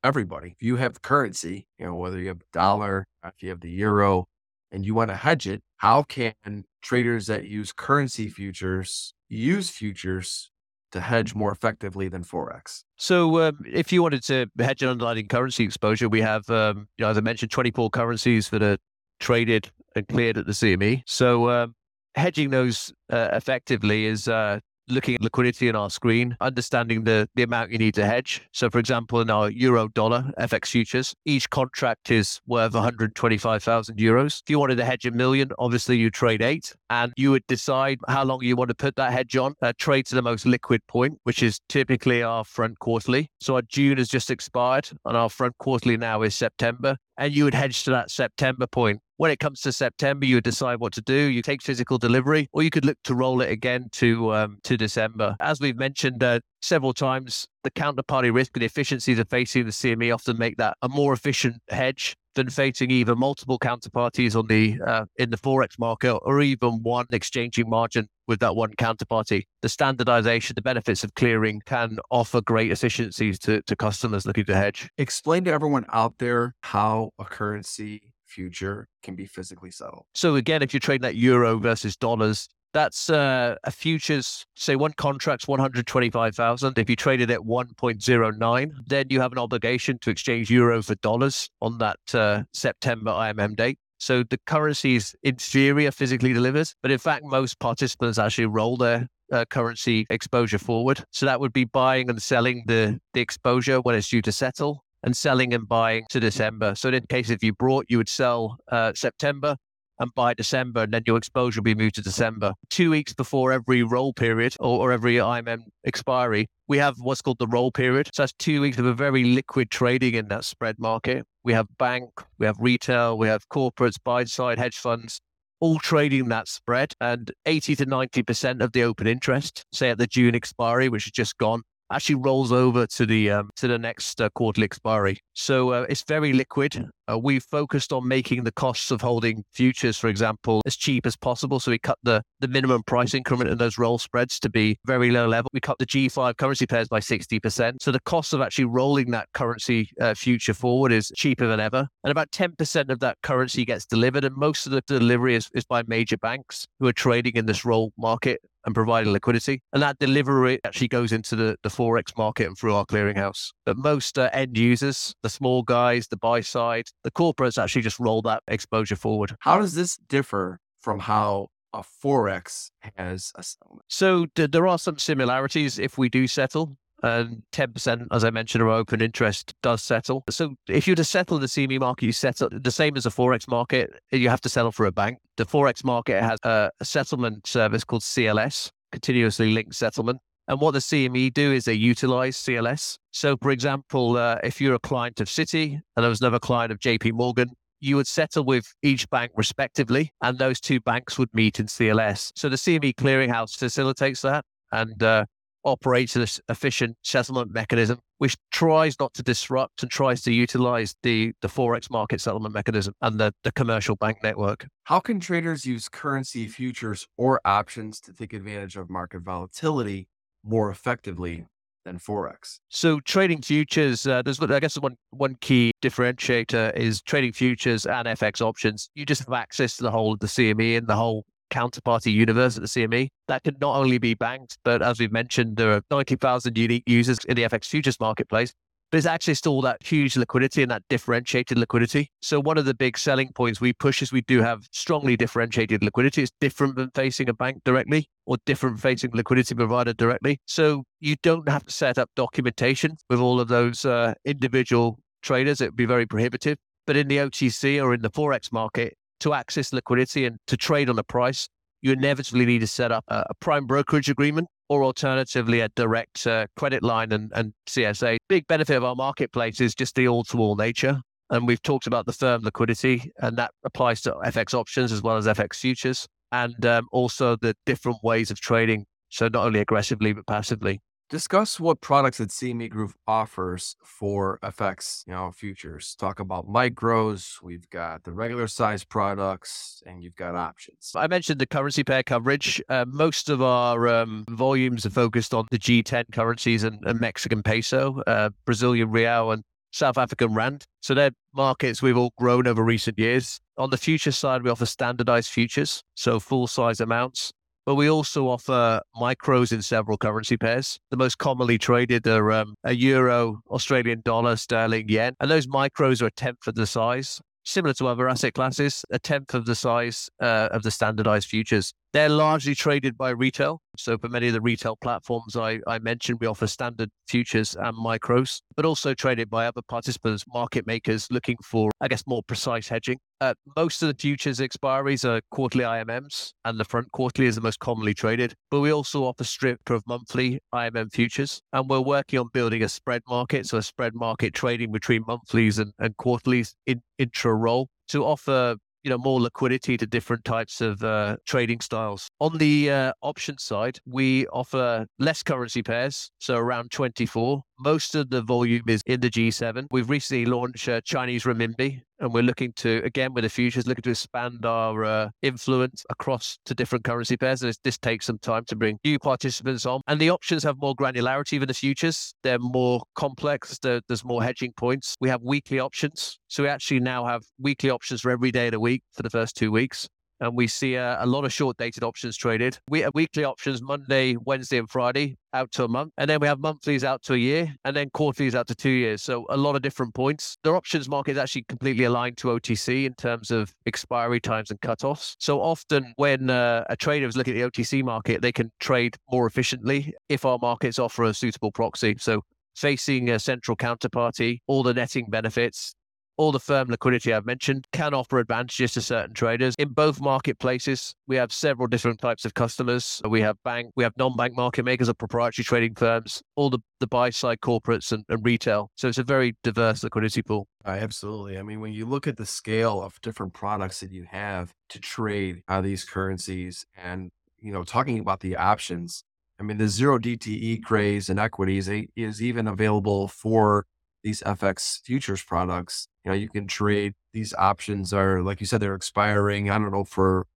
everybody. 0.04 0.50
If 0.50 0.62
you 0.62 0.76
have 0.76 1.02
currency, 1.02 1.68
you 1.80 1.86
know, 1.86 1.96
whether 1.96 2.20
you 2.20 2.28
have 2.28 2.42
dollar, 2.52 3.06
if 3.24 3.42
you 3.42 3.50
have 3.50 3.62
the 3.62 3.72
euro, 3.72 4.26
and 4.74 4.86
you 4.86 4.94
want 4.94 5.10
to 5.10 5.16
hedge 5.16 5.48
it, 5.48 5.62
how 5.78 6.04
can 6.04 6.34
traders 6.82 7.28
that 7.28 7.46
use 7.46 7.72
currency 7.72 8.28
futures 8.28 9.14
use 9.30 9.70
futures 9.70 10.52
to 10.96 11.02
hedge 11.02 11.36
more 11.36 11.52
effectively 11.52 12.08
than 12.08 12.24
forex. 12.24 12.84
So, 12.98 13.48
um, 13.48 13.60
if 13.66 13.92
you 13.92 14.02
wanted 14.02 14.24
to 14.24 14.48
hedge 14.58 14.82
an 14.82 14.90
underlying 14.90 15.28
currency 15.28 15.64
exposure, 15.64 16.10
we 16.10 16.22
have, 16.22 16.50
um, 16.50 16.88
you 16.98 17.04
know, 17.06 17.10
as 17.10 17.18
I 17.18 17.22
mentioned, 17.22 17.52
24 17.52 17.90
currencies 17.90 18.50
that 18.50 18.64
are 18.64 18.78
traded 19.20 19.72
and 19.96 20.08
cleared 20.08 20.38
at 20.38 20.46
the 20.46 20.54
CME. 20.54 21.04
So, 21.06 21.50
um, 21.50 21.76
hedging 22.16 22.50
those 22.50 22.94
uh, 23.12 23.30
effectively 23.34 24.06
is 24.06 24.28
uh, 24.28 24.60
looking 24.90 25.16
at 25.16 25.22
liquidity 25.22 25.68
in 25.68 25.76
our 25.76 25.90
screen, 25.90 26.38
understanding 26.42 27.04
the, 27.04 27.28
the 27.36 27.44
amount 27.44 27.72
you 27.72 27.78
need 27.78 27.94
to 27.96 28.06
hedge. 28.06 28.42
So, 28.52 28.70
for 28.70 28.80
example, 28.80 29.22
in 29.22 29.30
our 29.30 29.50
euro 29.50 29.88
dollar 29.90 30.32
FX 30.40 30.68
futures, 30.68 31.16
each 31.26 31.50
contract 31.50 32.12
is 32.12 32.42
worth 32.48 32.74
125,000 32.74 33.98
euros. 33.98 34.42
If 34.44 34.50
you 34.50 34.60
wanted 34.60 34.78
to 34.78 34.86
hedge 34.86 35.06
a 35.06 35.12
million, 35.12 35.52
obviously 35.60 35.98
you 35.98 36.10
trade 36.10 36.42
eight 36.42 36.74
and 36.90 37.14
you 37.18 37.32
would 37.32 37.46
decide 37.48 38.00
how 38.08 38.24
long 38.24 38.44
you 38.44 38.56
want 38.56 38.70
to 38.70 38.76
put 38.76 38.96
that 38.96 39.12
hedge 39.12 39.36
on, 39.36 39.56
uh, 39.62 39.74
trade 39.78 40.06
to 40.08 40.16
the 40.16 40.22
most 40.22 40.46
liquid 40.46 40.86
point, 40.88 41.20
which 41.24 41.42
is 41.42 41.60
typically 41.70 42.22
our 42.22 42.44
front 42.44 42.80
quarterly. 42.80 43.30
So, 43.40 43.56
our 43.56 43.62
June 43.64 43.98
has 43.98 44.08
just 44.08 44.30
expired 44.30 44.90
and 45.06 45.18
our 45.18 45.30
front 45.30 45.58
quarterly 45.58 45.98
now 45.98 46.22
is 46.22 46.36
September. 46.36 46.98
And 47.18 47.34
you 47.34 47.46
would 47.46 47.54
hedge 47.54 47.84
to 47.86 47.92
that 47.92 48.12
September 48.12 48.68
point 48.68 49.00
when 49.18 49.32
it 49.32 49.40
comes 49.40 49.62
to 49.62 49.72
September, 49.72 50.26
you 50.26 50.42
decide 50.42 50.80
what 50.80 50.94
to 50.94 51.02
do. 51.02 51.16
You 51.16 51.42
take 51.42 51.62
physical 51.62 51.98
delivery, 51.98 52.48
or 52.54 52.64
you 52.64 52.70
could 52.70 52.86
look 52.86 52.98
to 53.06 53.16
roll 53.16 53.42
it 53.42 53.52
again 53.52 53.88
to 53.94 54.34
um, 54.34 54.58
to 54.64 54.78
December. 54.78 55.36
As 55.40 55.60
we've 55.60 55.78
mentioned 55.78 56.24
uh, 56.24 56.40
several 56.62 56.94
times, 56.94 57.48
the 57.64 57.72
counterparty 57.72 58.34
risk 58.34 58.52
and 58.56 58.64
efficiencies 58.64 59.20
of 59.20 59.30
facing 59.30 59.66
the 59.66 59.72
CME 59.72 60.14
often 60.14 60.38
make 60.38 60.58
that 60.58 60.78
a 60.82 60.90
more 60.90 61.14
efficient 61.14 61.58
hedge 61.70 62.16
than 62.36 62.50
facing 62.50 62.92
either 62.92 63.16
multiple 63.16 63.58
counterparties 63.58 64.36
on 64.36 64.48
the 64.48 64.78
uh, 64.86 65.06
in 65.18 65.30
the 65.30 65.38
forex 65.38 65.80
market 65.80 66.14
or 66.14 66.42
even 66.42 66.84
one 66.84 67.06
exchanging 67.12 67.70
margin 67.70 68.08
with 68.28 68.40
that 68.40 68.56
one 68.56 68.72
counterparty. 68.74 69.44
The 69.62 69.70
standardization, 69.70 70.56
the 70.56 70.62
benefits 70.62 71.04
of 71.04 71.14
clearing 71.16 71.62
can 71.66 71.98
offer 72.12 72.42
great 72.42 72.72
efficiencies 72.72 73.40
to, 73.40 73.62
to 73.62 73.76
customers 73.76 74.26
looking 74.26 74.46
to 74.46 74.56
hedge. 74.56 74.90
Explain 74.98 75.46
to 75.46 75.52
everyone 75.52 75.86
out 75.94 76.16
there 76.18 76.56
how 76.62 77.12
a 77.18 77.24
currency 77.24 78.14
future 78.36 78.78
can 79.06 79.16
be 79.16 79.26
physically 79.26 79.72
settled. 79.72 80.06
So 80.14 80.36
again, 80.36 80.62
if 80.62 80.70
you're 80.74 80.86
trading 80.88 81.08
that 81.08 81.16
euro 81.16 81.52
versus 81.70 81.96
dollars, 81.98 82.48
that's 82.74 83.10
uh, 83.10 83.56
a 83.64 83.72
futures. 83.72 84.46
Say 84.56 84.76
one 84.76 84.94
contract's 85.08 85.48
one 85.48 85.62
hundred 85.62 85.88
twenty-five 85.88 86.34
thousand. 86.36 86.78
If 86.78 86.90
you 86.90 86.98
traded 86.98 87.32
at 87.32 87.46
one 87.46 87.70
point 87.82 88.04
zero 88.04 88.32
nine, 88.32 88.70
then 88.86 89.06
you 89.10 89.22
have 89.22 89.32
an 89.32 89.40
obligation 89.46 89.98
to 90.00 90.10
exchange 90.10 90.52
euro 90.52 90.82
for 90.82 90.96
dollars 90.96 91.50
on 91.62 91.78
that 91.78 92.00
uh, 92.14 92.44
September 92.52 93.12
IMM 93.12 93.56
date. 93.56 93.78
So 93.98 94.24
the 94.24 94.40
currency 94.46 94.96
is 94.96 95.16
in 95.24 95.36
theory 95.38 95.90
physically 95.92 96.34
delivered, 96.34 96.68
but 96.82 96.92
in 96.92 97.00
fact, 97.00 97.24
most 97.24 97.60
participants 97.60 98.20
actually 98.20 98.48
roll 98.48 98.76
their 98.76 99.08
uh, 99.32 99.46
currency 99.50 100.06
exposure 100.10 100.60
forward. 100.60 101.00
So 101.12 101.26
that 101.26 101.40
would 101.40 101.54
be 101.54 101.64
buying 101.64 102.10
and 102.10 102.22
selling 102.22 102.66
the 102.68 103.00
the 103.14 103.22
exposure 103.22 103.80
when 103.80 103.96
it's 103.96 104.10
due 104.10 104.22
to 104.22 104.32
settle, 104.32 104.84
and 105.06 105.16
selling 105.16 105.54
and 105.54 105.68
buying 105.68 106.04
to 106.10 106.20
December. 106.20 106.76
So 106.76 106.90
in 106.90 107.06
case 107.08 107.30
if 107.30 107.44
you 107.44 107.54
brought, 107.54 107.86
you 107.88 107.98
would 107.98 108.10
sell 108.10 108.58
uh, 108.72 108.92
September 108.96 109.56
and 110.00 110.14
buy 110.14 110.34
December, 110.34 110.82
and 110.82 110.94
then 110.94 111.04
your 111.06 111.18
exposure 111.18 111.62
will 111.62 111.64
be 111.64 111.76
moved 111.76 111.96
to 111.96 112.02
December. 112.02 112.54
Two 112.70 112.90
weeks 112.90 113.14
before 113.14 113.54
every 113.54 113.82
roll 113.82 114.12
period 114.12 114.56
or, 114.60 114.80
or 114.80 114.92
every 114.92 115.16
IMM 115.16 115.60
expiry, 115.86 116.48
we 116.68 116.78
have 116.80 116.96
what's 117.00 117.22
called 117.22 117.40
the 117.40 117.48
roll 117.48 117.72
period. 117.72 118.10
So 118.14 118.24
that's 118.24 118.34
two 118.34 118.60
weeks 118.60 118.78
of 118.78 118.86
a 118.86 118.94
very 118.94 119.24
liquid 119.24 119.72
trading 119.72 120.16
in 120.16 120.28
that 120.28 120.44
spread 120.44 120.80
market. 120.80 121.26
We 121.44 121.54
have 121.54 121.68
bank, 121.78 122.10
we 122.40 122.46
have 122.46 122.58
retail, 122.60 123.18
we 123.18 123.28
have 123.28 123.48
corporates, 123.48 123.96
buy 124.04 124.26
side, 124.26 124.58
hedge 124.58 124.76
funds, 124.76 125.22
all 125.62 125.80
trading 125.80 126.28
that 126.30 126.50
spread. 126.50 126.94
And 127.00 127.32
80 127.46 127.78
to 127.78 127.86
90% 127.86 128.62
of 128.62 128.74
the 128.74 128.84
open 128.84 129.08
interest, 129.08 129.66
say 129.72 129.92
at 129.92 129.98
the 129.98 130.08
June 130.08 130.36
expiry, 130.36 130.90
which 130.90 131.06
has 131.06 131.12
just 131.12 131.38
gone, 131.38 131.62
actually 131.92 132.16
rolls 132.16 132.52
over 132.52 132.88
to 132.88 133.06
the 133.06 133.32
um, 133.32 133.50
to 133.56 133.68
the 133.68 133.78
next 133.78 134.22
uh, 134.22 134.30
quarterly 134.30 134.66
expiry. 134.66 135.20
So 135.34 135.72
uh, 135.72 135.86
it's 135.90 136.04
very 136.04 136.34
liquid. 136.34 136.90
Uh, 137.08 137.20
we've 137.20 137.44
focused 137.44 137.94
on 137.94 138.08
making 138.08 138.44
the 138.44 138.52
costs 138.52 138.90
of 138.90 139.02
holding 139.02 139.44
futures, 139.54 139.98
for 139.98 140.08
example, 140.08 140.62
as 140.66 140.76
cheap 140.76 141.06
as 141.06 141.16
possible. 141.16 141.60
So 141.60 141.70
we 141.72 141.78
cut 141.78 142.00
the, 142.02 142.24
the 142.40 142.48
minimum 142.48 142.82
price 142.84 143.14
increment 143.14 143.50
in 143.50 143.58
those 143.60 143.78
roll 143.78 144.00
spreads 144.00 144.40
to 144.40 144.50
be 144.50 144.80
very 144.86 145.12
low 145.12 145.28
level. 145.28 145.52
We 145.54 145.60
cut 145.60 145.78
the 145.78 145.86
G5 145.86 146.38
currency 146.38 146.66
pairs 146.66 146.88
by 146.88 147.00
60%. 147.00 147.76
So 147.80 147.92
the 147.92 148.00
cost 148.02 148.34
of 148.34 148.42
actually 148.42 148.66
rolling 148.66 149.12
that 149.12 149.28
currency 149.34 149.90
uh, 150.02 150.16
future 150.16 150.56
forward 150.56 150.92
is 150.92 151.12
cheaper 151.16 151.46
than 151.46 151.60
ever. 151.60 151.88
And 152.04 152.12
about 152.12 152.32
10% 152.32 152.90
of 152.90 153.00
that 153.02 153.18
currency 153.22 153.66
gets 153.66 153.86
delivered. 153.86 154.24
And 154.24 154.36
most 154.36 154.66
of 154.66 154.72
the 154.72 154.82
delivery 154.82 155.36
is, 155.36 155.50
is 155.54 155.66
by 155.66 155.84
major 155.86 156.18
banks 156.18 156.66
who 156.80 156.88
are 156.88 156.94
trading 156.94 157.36
in 157.36 157.46
this 157.46 157.64
roll 157.64 157.94
market 157.98 158.42
and 158.66 158.74
providing 158.74 159.14
liquidity. 159.14 159.62
And 159.74 159.82
that 159.82 160.00
delivery 160.00 160.60
actually 160.66 160.88
goes 160.88 161.12
into 161.12 161.36
the, 161.36 161.58
the 161.64 161.70
Forex 161.70 162.18
market 162.18 162.48
and 162.48 162.58
through 162.58 162.76
our 162.76 162.86
clearinghouse. 162.86 163.52
But 163.66 163.78
most 163.78 164.18
uh, 164.18 164.30
end 164.34 164.58
users, 164.58 165.14
the 165.24 165.30
small 165.30 165.64
guys, 165.64 166.08
the 166.08 166.18
buy 166.18 166.42
side, 166.42 166.86
the 167.04 167.12
corporates 167.12 167.62
actually 167.62 167.84
just 167.84 168.00
roll 168.00 168.22
that 168.24 168.44
exposure 168.48 168.96
forward. 168.96 169.36
How 169.40 169.60
does 169.60 169.76
this 169.76 169.98
differ 170.10 170.60
from 170.82 171.00
how 171.00 171.48
a 171.74 171.84
Forex 171.84 172.70
has 172.96 173.32
a 173.36 173.44
settlement? 173.44 173.86
So 173.90 174.28
d- 174.36 174.48
there 174.48 174.68
are 174.68 174.80
some 174.80 174.98
similarities 174.98 175.78
if 175.80 175.98
we 175.98 176.10
do 176.10 176.28
settle. 176.28 176.78
And 177.04 177.44
10%, 177.52 178.08
as 178.12 178.24
I 178.24 178.30
mentioned, 178.30 178.62
of 178.62 178.70
open 178.70 179.02
interest 179.02 179.54
does 179.62 179.84
settle. 179.84 180.24
So 180.30 180.56
if 180.68 180.88
you're 180.88 180.96
to 180.96 181.04
settle 181.04 181.40
the 181.40 181.48
CME 181.48 181.80
market, 181.80 182.06
you 182.06 182.12
settle 182.12 182.50
the 182.52 182.72
same 182.72 182.98
as 182.98 183.06
a 183.06 183.10
Forex 183.10 183.48
market, 183.48 183.92
you 184.12 184.30
have 184.30 184.42
to 184.42 184.50
settle 184.50 184.72
for 184.72 184.86
a 184.86 184.92
bank. 184.92 185.20
The 185.38 185.46
Forex 185.46 185.84
market 185.84 186.24
has 186.24 186.40
a, 186.44 186.72
settlement 186.82 187.46
service 187.48 187.84
called 187.84 188.02
CLS, 188.02 188.72
continuously 188.92 189.52
linked 189.52 189.76
settlement. 189.76 190.20
And 190.48 190.62
what 190.62 190.72
the 190.72 190.80
CME 190.80 191.34
do 191.34 191.52
is 191.52 191.66
they 191.66 191.74
utilize 191.74 192.38
CLS. 192.38 192.98
So, 193.12 193.36
for 193.42 193.52
example, 193.52 194.18
uh, 194.18 194.38
if 194.44 194.62
you're 194.62 194.76
a 194.76 194.80
client 194.80 195.20
of 195.20 195.28
Citi 195.28 195.74
and 195.74 196.04
there 196.04 196.10
was 196.10 196.22
another 196.22 196.40
client 196.40 196.72
of 196.72 196.80
JP 196.80 197.14
Morgan, 197.14 197.50
you 197.80 197.96
would 197.96 198.08
settle 198.08 198.46
with 198.46 198.74
each 198.82 199.10
bank 199.10 199.32
respectively, 199.36 200.12
and 200.22 200.38
those 200.38 200.60
two 200.60 200.80
banks 200.80 201.18
would 201.18 201.34
meet 201.34 201.60
in 201.60 201.66
CLS. 201.66 202.32
So 202.36 202.50
the 202.50 202.56
CME 202.56 202.96
clearinghouse 202.96 203.56
facilitates 203.58 204.22
that. 204.22 204.46
And 204.72 205.02
uh, 205.02 205.26
operates 205.66 206.16
an 206.16 206.26
efficient 206.50 206.96
settlement 207.04 207.52
mechanism, 207.52 208.00
which 208.20 208.38
tries 208.52 208.96
not 209.00 209.14
to 209.16 209.24
disrupt 209.24 209.82
and 209.82 209.92
tries 209.92 210.22
to 210.22 210.32
utilize 210.32 210.96
the, 211.04 211.34
the 211.42 211.48
Forex 211.48 211.90
market 211.90 212.22
settlement 212.22 212.54
mechanism 212.54 212.94
and 213.02 213.20
the, 213.20 213.34
the 213.44 213.52
commercial 213.52 213.96
bank 213.96 214.20
network. 214.24 214.68
How 214.86 215.00
can 215.00 215.20
traders 215.20 215.66
use 215.66 215.90
currency 215.90 216.48
futures 216.48 217.08
or 217.18 217.42
options 217.44 218.00
to 218.02 218.14
take 218.14 218.34
advantage 218.34 218.78
of 218.78 218.90
market 218.90 219.22
volatility 219.22 220.08
more 220.44 220.70
effectively 220.70 221.46
than 221.84 222.00
Forex? 222.00 222.60
So 222.70 223.00
trading 223.00 223.42
futures, 223.42 224.06
uh, 224.06 224.22
there's 224.22 224.40
I 224.40 224.60
guess 224.60 224.78
one 224.78 224.98
one 225.12 225.36
key 225.42 225.72
differentiator 225.82 226.76
is 226.76 227.02
trading 227.02 227.34
futures 227.34 227.86
and 227.86 228.08
FX 228.08 228.42
options. 228.42 228.90
You 228.96 229.06
just 229.06 229.26
have 229.26 229.34
access 229.34 229.78
to 229.78 229.84
the 229.84 229.92
whole 229.92 230.14
of 230.14 230.20
the 230.20 230.28
CME 230.28 230.78
and 230.78 230.88
the 230.88 230.96
whole 230.96 231.26
counterparty 231.52 232.12
universe 232.12 232.58
at 232.58 232.62
the 232.62 232.68
CME. 232.68 233.10
That 233.28 233.44
can 233.44 233.56
not 233.60 233.76
only 233.76 233.98
be 233.98 234.14
banks, 234.14 234.58
but 234.64 234.82
as 234.82 235.00
we've 235.00 235.12
mentioned, 235.12 235.58
there 235.58 235.72
are 235.72 235.82
90,000 235.92 236.58
unique 236.58 236.84
users 236.86 237.20
in 237.28 237.36
the 237.36 237.44
FX 237.44 237.66
futures 237.66 238.00
marketplace. 238.00 238.54
But 238.92 239.00
it's 239.00 239.08
actually 239.08 239.34
still 239.34 239.62
that 239.62 239.84
huge 239.84 240.16
liquidity 240.16 240.62
and 240.62 240.72
that 240.72 240.84
differentiated 240.90 241.58
liquidity. 241.58 242.12
So 242.22 242.40
one 242.40 242.58
of 242.58 242.66
the 242.66 242.74
big 242.74 242.98
selling 242.98 243.32
points 243.34 243.60
we 243.60 243.74
push 243.74 244.02
is 244.02 244.12
we 244.12 244.22
do 244.22 244.42
have 244.42 244.68
strongly 244.72 245.18
differentiated 245.18 245.84
liquidity. 245.84 246.22
It's 246.22 246.32
different 246.40 246.76
than 246.76 246.92
facing 246.94 247.28
a 247.28 247.34
bank 247.34 247.64
directly 247.66 248.08
or 248.26 248.38
different 248.46 248.80
facing 248.80 249.12
liquidity 249.14 249.56
provider 249.56 249.94
directly. 249.94 250.40
So 250.46 250.84
you 251.00 251.16
don't 251.24 251.50
have 251.50 251.66
to 251.66 251.74
set 251.74 251.98
up 251.98 252.10
documentation 252.16 252.98
with 253.10 253.20
all 253.20 253.40
of 253.40 253.48
those 253.48 253.86
uh, 253.86 254.14
individual 254.24 255.00
traders. 255.24 255.62
It 255.62 255.66
would 255.66 255.76
be 255.76 255.86
very 255.86 256.06
prohibitive. 256.06 256.58
But 256.86 256.96
in 256.96 257.08
the 257.08 257.18
OTC 257.18 257.84
or 257.84 257.94
in 257.96 258.02
the 258.02 258.12
Forex 258.12 258.52
market, 258.52 258.96
to 259.26 259.34
access 259.34 259.74
liquidity 259.74 260.26
and 260.26 260.38
to 260.46 260.56
trade 260.56 260.88
on 260.88 261.00
a 261.00 261.04
price, 261.04 261.50
you 261.82 261.92
inevitably 261.92 262.46
need 262.46 262.60
to 262.60 262.68
set 262.68 262.92
up 262.92 263.04
a, 263.08 263.26
a 263.30 263.34
prime 263.40 263.66
brokerage 263.66 264.08
agreement 264.08 264.48
or 264.70 264.84
alternatively 264.84 265.62
a 265.62 265.70
direct 265.70 266.28
uh, 266.28 266.46
credit 266.56 266.84
line 266.84 267.12
and, 267.12 267.32
and 267.34 267.52
CSA. 267.68 268.18
Big 268.30 268.46
benefit 268.48 268.78
of 268.78 268.84
our 268.84 268.96
marketplace 268.96 269.60
is 269.60 269.74
just 269.74 269.96
the 269.96 270.08
all 270.08 270.24
to 270.26 270.38
all 270.38 270.56
nature. 270.56 271.02
And 271.32 271.48
we've 271.48 271.62
talked 271.62 271.88
about 271.88 272.06
the 272.06 272.14
firm 272.14 272.44
liquidity, 272.44 273.12
and 273.18 273.36
that 273.38 273.50
applies 273.64 274.02
to 274.02 274.14
FX 274.26 274.54
options 274.54 274.92
as 274.92 275.02
well 275.02 275.18
as 275.18 275.26
FX 275.26 275.56
futures, 275.56 276.08
and 276.32 276.64
um, 276.68 276.88
also 276.92 277.36
the 277.36 277.56
different 277.66 277.98
ways 278.04 278.30
of 278.30 278.40
trading. 278.40 278.86
So, 279.10 279.28
not 279.28 279.48
only 279.48 279.60
aggressively, 279.60 280.14
but 280.14 280.28
passively 280.28 280.82
discuss 281.10 281.60
what 281.60 281.82
products 281.82 282.18
that 282.18 282.30
CME 282.30 282.70
Group 282.70 282.94
offers 283.08 283.76
for 283.84 284.40
FX, 284.44 285.06
you 285.08 285.14
know, 285.14 285.32
futures. 285.32 285.96
Talk 285.96 286.20
about 286.20 286.48
micros. 286.48 287.42
We've 287.42 287.70
got 287.70 288.04
the 288.04 288.12
regular 288.12 288.48
size 288.48 288.84
products, 288.84 289.84
and 289.86 290.04
you've 290.04 290.16
got 290.16 290.36
options. 290.36 290.92
I 290.96 291.08
mentioned 291.08 291.40
the 291.40 291.46
currency 291.46 291.84
pair 291.84 292.04
coverage. 292.04 292.62
Uh, 292.70 292.86
most 292.88 293.30
of 293.30 293.42
our 293.42 293.88
um, 293.88 294.26
volumes 294.30 294.86
are 294.86 294.92
focused 294.92 295.34
on 295.34 295.46
the 295.52 295.60
G10 295.60 296.12
currencies 296.12 296.64
and, 296.64 296.80
and 296.86 297.00
Mexican 297.00 297.44
peso, 297.44 298.02
uh, 298.08 298.30
Brazilian 298.46 298.92
real, 298.92 299.32
and 299.32 299.44
South 299.72 299.98
African 299.98 300.34
rand. 300.34 300.64
So 300.82 300.94
they're 300.94 301.12
markets 301.34 301.82
we've 301.82 301.98
all 301.98 302.14
grown 302.18 302.48
over 302.48 302.64
recent 302.64 302.98
years. 302.98 303.40
On 303.58 303.70
the 303.70 303.78
future 303.78 304.12
side, 304.12 304.44
we 304.44 304.50
offer 304.50 304.66
standardized 304.66 305.30
futures, 305.30 305.84
so 305.96 306.20
full 306.20 306.48
size 306.48 306.80
amounts 306.80 307.34
but 307.66 307.76
we 307.76 307.90
also 307.90 308.28
offer 308.28 308.82
micros 308.96 309.52
in 309.52 309.62
several 309.62 309.98
currency 309.98 310.38
pairs. 310.38 310.80
The 310.92 310.98
most 310.98 311.18
commonly 311.18 311.58
traded 311.58 312.08
are 312.08 312.32
um, 312.32 312.56
a 312.64 312.74
euro, 312.74 313.42
Australian 313.50 314.02
dollar, 314.06 314.36
sterling, 314.36 314.90
yen, 314.90 315.14
and 315.20 315.30
those 315.32 315.48
micros 315.48 316.02
are 316.02 316.08
a 316.08 316.12
tenth 316.12 316.48
of 316.48 316.56
the 316.56 316.68
size. 316.68 317.22
Similar 317.44 317.76
to 317.76 317.88
other 317.88 318.10
asset 318.10 318.34
classes, 318.34 318.84
a 318.90 318.98
tenth 318.98 319.36
of 319.36 319.46
the 319.46 319.54
size 319.54 320.10
uh, 320.20 320.50
of 320.52 320.64
the 320.64 320.72
standardized 320.72 321.28
futures. 321.28 321.74
They're 321.96 322.10
largely 322.10 322.56
traded 322.56 322.98
by 322.98 323.12
retail. 323.12 323.62
So 323.78 323.98
for 323.98 324.10
many 324.10 324.28
of 324.28 324.34
the 324.34 324.42
retail 324.42 324.76
platforms 324.76 325.38
I, 325.38 325.62
I 325.66 325.80
mentioned, 325.80 326.20
we 326.20 326.28
offer 326.28 326.46
standard 326.46 326.90
futures 327.08 327.56
and 327.56 327.74
micros, 327.74 328.42
but 328.58 328.66
also 328.66 328.94
traded 328.94 329.30
by 329.30 329.48
other 329.48 329.62
participants, 329.70 330.26
market 330.28 330.68
makers 330.68 331.08
looking 331.10 331.38
for, 331.42 331.72
I 331.80 331.88
guess, 331.88 332.04
more 332.06 332.22
precise 332.22 332.68
hedging. 332.68 332.98
Uh, 333.22 333.34
most 333.56 333.82
of 333.82 333.88
the 333.88 333.96
futures 333.98 334.40
expiries 334.40 335.06
are 335.06 335.22
quarterly 335.32 335.64
IMMs, 335.64 336.34
and 336.44 336.60
the 336.60 336.66
front 336.66 336.92
quarterly 336.92 337.30
is 337.30 337.36
the 337.36 337.42
most 337.42 337.60
commonly 337.60 337.94
traded. 337.94 338.34
But 338.52 338.60
we 338.60 338.74
also 338.74 339.06
offer 339.06 339.24
strip 339.24 339.62
of 339.70 339.82
monthly 339.88 340.40
IMM 340.54 340.92
futures, 340.92 341.42
and 341.54 341.70
we're 341.70 341.80
working 341.80 342.20
on 342.20 342.28
building 342.34 342.62
a 342.62 342.68
spread 342.68 343.04
market, 343.08 343.46
so 343.46 343.58
a 343.60 343.64
spread 343.64 343.96
market 343.96 344.34
trading 344.34 344.74
between 344.74 345.06
monthlies 345.08 345.60
and, 345.60 345.72
and 345.80 345.96
quarterlies 345.96 346.56
in 346.66 346.82
intra 346.98 347.34
roll 347.34 347.70
to 347.88 348.04
offer 348.04 348.58
you 348.86 348.92
know 348.92 349.00
more 349.00 349.20
liquidity 349.20 349.78
to 349.78 349.88
different 349.88 350.24
types 350.24 350.62
of 350.62 350.82
uh, 350.84 351.18
trading 351.26 351.60
styles. 351.60 352.08
On 352.20 352.38
the 352.38 352.70
uh, 352.70 352.94
option 353.02 353.36
side, 353.40 353.80
we 353.88 354.28
offer 354.28 354.86
less 355.00 355.24
currency 355.24 355.64
pairs, 355.64 356.12
so 356.20 356.36
around 356.36 356.70
24. 356.70 357.42
Most 357.60 357.96
of 357.96 358.10
the 358.10 358.22
volume 358.22 358.64
is 358.68 358.82
in 358.86 359.00
the 359.00 359.10
G7. 359.10 359.68
We've 359.72 359.90
recently 359.90 360.26
launched 360.26 360.68
uh, 360.68 360.82
Chinese 360.82 361.24
renminbi, 361.24 361.82
and 362.00 362.14
we're 362.14 362.24
looking 362.24 362.52
to 362.58 362.82
again 362.84 363.14
with 363.14 363.24
the 363.24 363.30
futures 363.30 363.66
looking 363.66 363.84
to 363.84 363.92
expand 363.92 364.46
our 364.46 364.84
uh, 364.84 365.10
influence 365.22 365.86
across 365.90 366.38
to 366.46 366.54
different 366.54 366.84
currency 366.84 367.16
pairs 367.16 367.42
and 367.42 367.56
this 367.64 367.78
takes 367.78 368.08
some 368.08 368.18
time 368.18 368.44
to 368.48 368.58
bring 368.58 368.78
new 368.84 369.00
participants 369.00 369.66
on. 369.66 369.80
And 369.88 370.02
the 370.02 370.10
options 370.10 370.44
have 370.44 370.58
more 370.60 370.76
granularity 370.76 371.40
than 371.40 371.48
the 371.48 371.54
futures. 371.54 372.14
They're 372.24 372.40
more 372.40 372.84
complex 372.96 373.58
there's 373.62 374.04
more 374.04 374.22
hedging 374.22 374.52
points. 374.58 374.96
We 375.00 375.10
have 375.10 375.22
weekly 375.22 375.60
options. 375.60 376.20
So 376.28 376.44
we 376.44 376.50
actually 376.50 376.82
now 376.82 377.06
have 377.06 377.24
weekly 377.40 377.70
options 377.70 378.02
for 378.02 378.12
every 378.12 378.32
day 378.32 378.48
of 378.48 378.52
the 378.52 378.60
week 378.60 378.84
for 378.94 379.04
the 379.04 379.10
first 379.10 379.36
two 379.36 379.52
weeks 379.52 379.88
and 380.20 380.36
we 380.36 380.48
see 380.48 380.76
a, 380.76 381.04
lot 381.06 381.26
of 381.26 381.34
short 381.34 381.58
dated 381.58 381.84
options 381.84 382.18
traded. 382.18 382.58
We 382.70 382.82
have 382.82 382.92
weekly 382.94 383.24
options 383.24 383.62
Monday, 383.62 384.16
Wednesday, 384.16 384.58
and 384.58 384.70
Friday 384.70 385.18
out 385.34 385.52
to 385.54 385.66
a 385.66 385.68
month. 385.68 385.92
And 385.98 386.10
then 386.10 386.20
we 386.20 386.28
have 386.28 386.40
monthlies 386.40 386.84
out 386.84 387.02
to 387.04 387.14
a 387.14 387.18
year 387.18 387.54
and 387.66 387.76
then 387.76 387.90
quarterlies 387.92 388.36
out 388.36 388.48
to 388.48 388.56
two 388.56 388.70
years. 388.70 389.04
So 389.04 389.26
a 389.30 389.38
lot 389.38 389.56
of 389.56 389.62
different 389.62 389.94
points. 389.94 390.38
The 390.44 390.52
options 390.52 390.88
market 390.88 391.12
is 391.12 391.18
actually 391.18 391.44
completely 391.44 391.84
aligned 391.84 392.18
to 392.18 392.30
OTC 392.30 392.86
in 392.86 392.94
terms 392.96 393.32
of 393.32 393.54
expiry 393.66 394.20
times 394.20 394.52
and 394.52 394.60
cutoffs. 394.62 395.16
So 395.20 395.42
often 395.42 395.94
when 395.98 396.30
uh, 396.30 396.64
a 396.70 396.76
trader 396.76 397.06
is 397.06 397.18
looking 397.18 397.40
at 397.40 397.54
the 397.54 397.62
OTC 397.62 397.84
market, 397.84 398.22
they 398.22 398.32
can 398.32 398.52
trade 398.60 398.96
more 399.12 399.28
efficiently 399.28 399.94
if 400.10 400.26
our 400.26 400.40
markets 400.42 400.80
offer 400.80 401.04
a 401.04 401.14
suitable 401.14 401.52
proxy. 401.52 401.96
So 402.00 402.22
facing 402.56 403.10
a 403.10 403.20
central 403.20 403.58
counterparty, 403.58 404.40
all 404.48 404.64
the 404.64 404.74
netting 404.74 405.10
benefits, 405.10 405.76
all 406.18 406.32
the 406.32 406.40
firm 406.40 406.70
liquidity 406.70 407.14
I've 407.14 407.26
mentioned 407.26 407.68
can 407.72 407.94
offer 407.94 408.20
advantages 408.20 408.74
to 408.74 408.82
certain 408.82 409.14
traders. 409.14 409.56
In 409.58 409.70
both 409.70 410.00
marketplaces, 410.00 410.96
we 411.08 411.16
have 411.16 411.32
several 411.32 411.68
different 411.68 412.00
types 412.00 412.26
of 412.26 412.34
customers. 412.34 413.02
We 413.08 413.22
have 413.22 413.38
bank, 413.44 413.72
we 413.76 413.84
have 413.84 413.94
non-bank 413.98 414.36
market 414.36 414.64
makers 414.64 414.90
or 414.90 414.94
proprietary 414.94 415.44
trading 415.44 415.76
firms, 415.76 416.22
all 416.36 416.50
the, 416.50 416.60
the 416.80 416.88
buy 416.88 417.10
side 417.10 417.40
corporates 417.42 417.92
and, 417.92 418.04
and 418.10 418.26
retail. 418.26 418.72
So 418.76 418.88
it's 418.88 418.98
a 418.98 419.04
very 419.04 419.36
diverse 419.44 419.84
liquidity 419.84 420.22
pool. 420.22 420.48
Uh, 420.66 420.72
absolutely. 420.72 421.38
I 421.38 421.44
mean, 421.44 421.60
when 421.60 421.74
you 421.74 421.86
look 421.86 422.08
at 422.08 422.18
the 422.18 422.26
scale 422.26 422.82
of 422.82 423.00
different 423.02 423.34
products 423.34 423.82
that 423.82 423.92
you 423.92 424.06
have 424.10 424.54
to 424.70 424.80
trade 424.80 425.42
uh, 425.48 425.62
these 425.62 425.84
currencies 425.84 426.66
and, 426.76 427.12
you 427.40 427.52
know, 427.52 427.64
talking 427.64 428.00
about 428.00 428.22
the 428.22 428.36
options, 428.36 429.04
I 429.40 429.44
mean, 429.44 429.58
the 429.58 429.68
zero 429.68 430.00
DTE 430.00 430.64
craze 430.64 431.10
and 431.10 431.20
equities 431.20 431.70
is 431.96 432.22
even 432.22 432.48
available 432.48 433.10
for 433.10 433.66
these 434.06 434.22
FX 434.22 434.82
futures 434.84 435.24
products. 435.24 435.88
You 436.06 436.12
know, 436.12 436.16
you 436.16 436.30
can 436.30 436.48
trade 436.48 436.94
these 437.12 437.34
options 437.34 437.92
are, 437.92 438.22
like 438.22 438.40
you 438.40 438.46
said, 438.46 438.62
they're 438.62 438.76
expiring. 438.76 439.50
I 439.50 439.58
don't 439.58 439.72
know 439.72 439.84
for 439.84 440.28